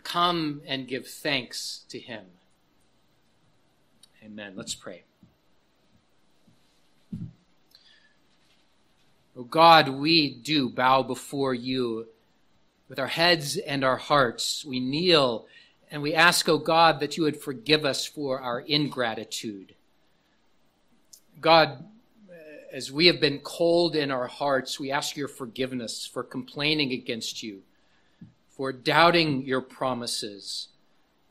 Come 0.07 0.61
and 0.65 0.87
give 0.87 1.05
thanks 1.05 1.81
to 1.89 1.99
him. 1.99 2.23
Amen. 4.23 4.53
Let's 4.55 4.73
pray. 4.73 5.03
Oh 9.35 9.43
God, 9.43 9.89
we 9.89 10.33
do 10.33 10.69
bow 10.69 11.03
before 11.03 11.53
you 11.53 12.07
with 12.87 12.99
our 12.99 13.07
heads 13.07 13.57
and 13.57 13.83
our 13.83 13.97
hearts. 13.97 14.63
We 14.63 14.79
kneel 14.79 15.45
and 15.91 16.01
we 16.01 16.13
ask, 16.13 16.47
oh 16.47 16.57
God, 16.57 17.01
that 17.01 17.17
you 17.17 17.23
would 17.23 17.35
forgive 17.41 17.83
us 17.83 18.05
for 18.05 18.39
our 18.39 18.61
ingratitude. 18.61 19.75
God, 21.41 21.83
as 22.71 22.93
we 22.93 23.07
have 23.07 23.19
been 23.19 23.39
cold 23.39 23.93
in 23.93 24.11
our 24.11 24.27
hearts, 24.27 24.79
we 24.79 24.89
ask 24.89 25.17
your 25.17 25.27
forgiveness 25.27 26.07
for 26.07 26.23
complaining 26.23 26.93
against 26.93 27.43
you, 27.43 27.63
for 28.57 28.73
doubting 28.73 29.45
your 29.45 29.61
promises, 29.61 30.69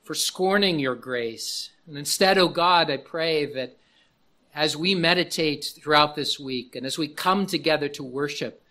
for 0.04 0.14
scorning 0.14 0.78
your 0.78 0.94
grace. 0.94 1.70
And 1.88 1.98
instead, 1.98 2.38
oh 2.38 2.48
God, 2.48 2.88
I 2.88 2.98
pray 2.98 3.44
that 3.52 3.76
as 4.54 4.76
we 4.76 4.94
meditate 4.94 5.72
throughout 5.76 6.14
this 6.14 6.38
week 6.38 6.76
and 6.76 6.86
as 6.86 6.96
we 6.96 7.08
come 7.08 7.44
together 7.44 7.88
to 7.88 8.04
worship, 8.04 8.62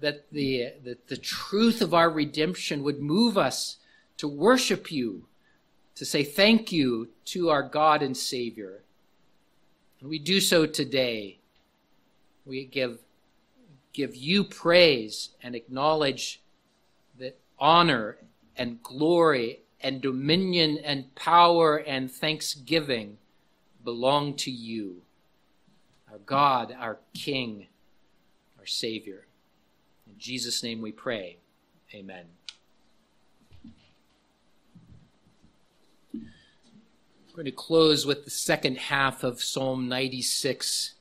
that 0.00 0.30
the, 0.32 0.72
that 0.82 1.06
the 1.06 1.16
truth 1.16 1.80
of 1.80 1.94
our 1.94 2.10
redemption 2.10 2.82
would 2.82 3.00
move 3.00 3.38
us 3.38 3.76
to 4.18 4.26
worship 4.26 4.90
you, 4.90 5.26
to 5.94 6.04
say 6.04 6.24
thank 6.24 6.72
you 6.72 7.08
to 7.26 7.48
our 7.48 7.62
God 7.62 8.02
and 8.02 8.16
Savior. 8.16 8.82
And 10.00 10.10
we 10.10 10.18
do 10.18 10.40
so 10.40 10.66
today. 10.66 11.38
We 12.44 12.64
give, 12.64 12.98
give 13.92 14.16
you 14.16 14.42
praise 14.42 15.30
and 15.40 15.54
acknowledge 15.54 16.42
honor 17.58 18.18
and 18.56 18.82
glory 18.82 19.60
and 19.80 20.00
dominion 20.00 20.78
and 20.78 21.14
power 21.14 21.76
and 21.76 22.10
thanksgiving 22.10 23.18
belong 23.84 24.34
to 24.34 24.50
you, 24.50 25.02
our 26.10 26.18
God, 26.18 26.74
our 26.78 26.98
King, 27.12 27.66
our 28.58 28.66
Savior. 28.66 29.26
In 30.06 30.14
Jesus' 30.18 30.62
name 30.62 30.80
we 30.80 30.92
pray. 30.92 31.36
Amen. 31.94 32.24
We're 36.14 37.42
going 37.42 37.44
to 37.46 37.52
close 37.52 38.06
with 38.06 38.24
the 38.24 38.30
second 38.30 38.78
half 38.78 39.24
of 39.24 39.42
Psalm 39.42 39.88
96. 39.88 40.94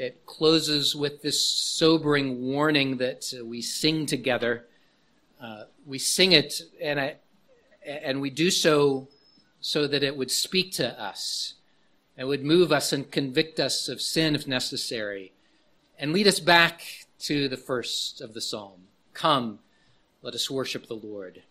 It 0.00 0.24
closes 0.24 0.96
with 0.96 1.20
this 1.20 1.44
sobering 1.44 2.40
warning 2.40 2.96
that 2.96 3.34
uh, 3.38 3.44
we 3.44 3.60
sing 3.60 4.06
together. 4.06 4.64
Uh, 5.38 5.64
we 5.84 5.98
sing 5.98 6.32
it, 6.32 6.62
and, 6.80 6.98
I, 6.98 7.16
and 7.86 8.22
we 8.22 8.30
do 8.30 8.50
so 8.50 9.08
so 9.60 9.86
that 9.86 10.02
it 10.02 10.16
would 10.16 10.30
speak 10.30 10.72
to 10.76 10.98
us. 10.98 11.52
It 12.16 12.24
would 12.24 12.42
move 12.42 12.72
us 12.72 12.94
and 12.94 13.10
convict 13.10 13.60
us 13.60 13.90
of 13.90 14.00
sin 14.00 14.34
if 14.34 14.46
necessary, 14.46 15.32
and 15.98 16.14
lead 16.14 16.26
us 16.26 16.40
back 16.40 17.04
to 17.18 17.46
the 17.46 17.58
first 17.58 18.22
of 18.22 18.32
the 18.32 18.40
psalm. 18.40 18.84
Come, 19.12 19.58
let 20.22 20.32
us 20.32 20.50
worship 20.50 20.86
the 20.86 20.94
Lord. 20.94 21.42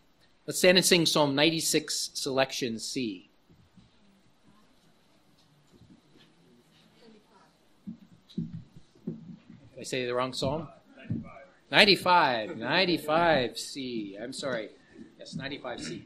Let's 0.48 0.58
stand 0.58 0.80
and 0.80 0.86
sing 0.86 1.06
Psalm 1.06 1.36
96, 1.36 2.10
selection 2.16 2.80
C. 2.80 3.29
I 9.80 9.84
say 9.84 10.06
the 10.06 10.14
wrong 10.14 10.34
psalm? 10.34 10.68
95. 11.72 12.58
95. 12.58 12.58
95 12.58 13.58
C. 13.58 14.18
I'm 14.22 14.34
sorry. 14.34 14.70
Yes, 15.18 15.36
95 15.36 15.82
C. 15.82 16.06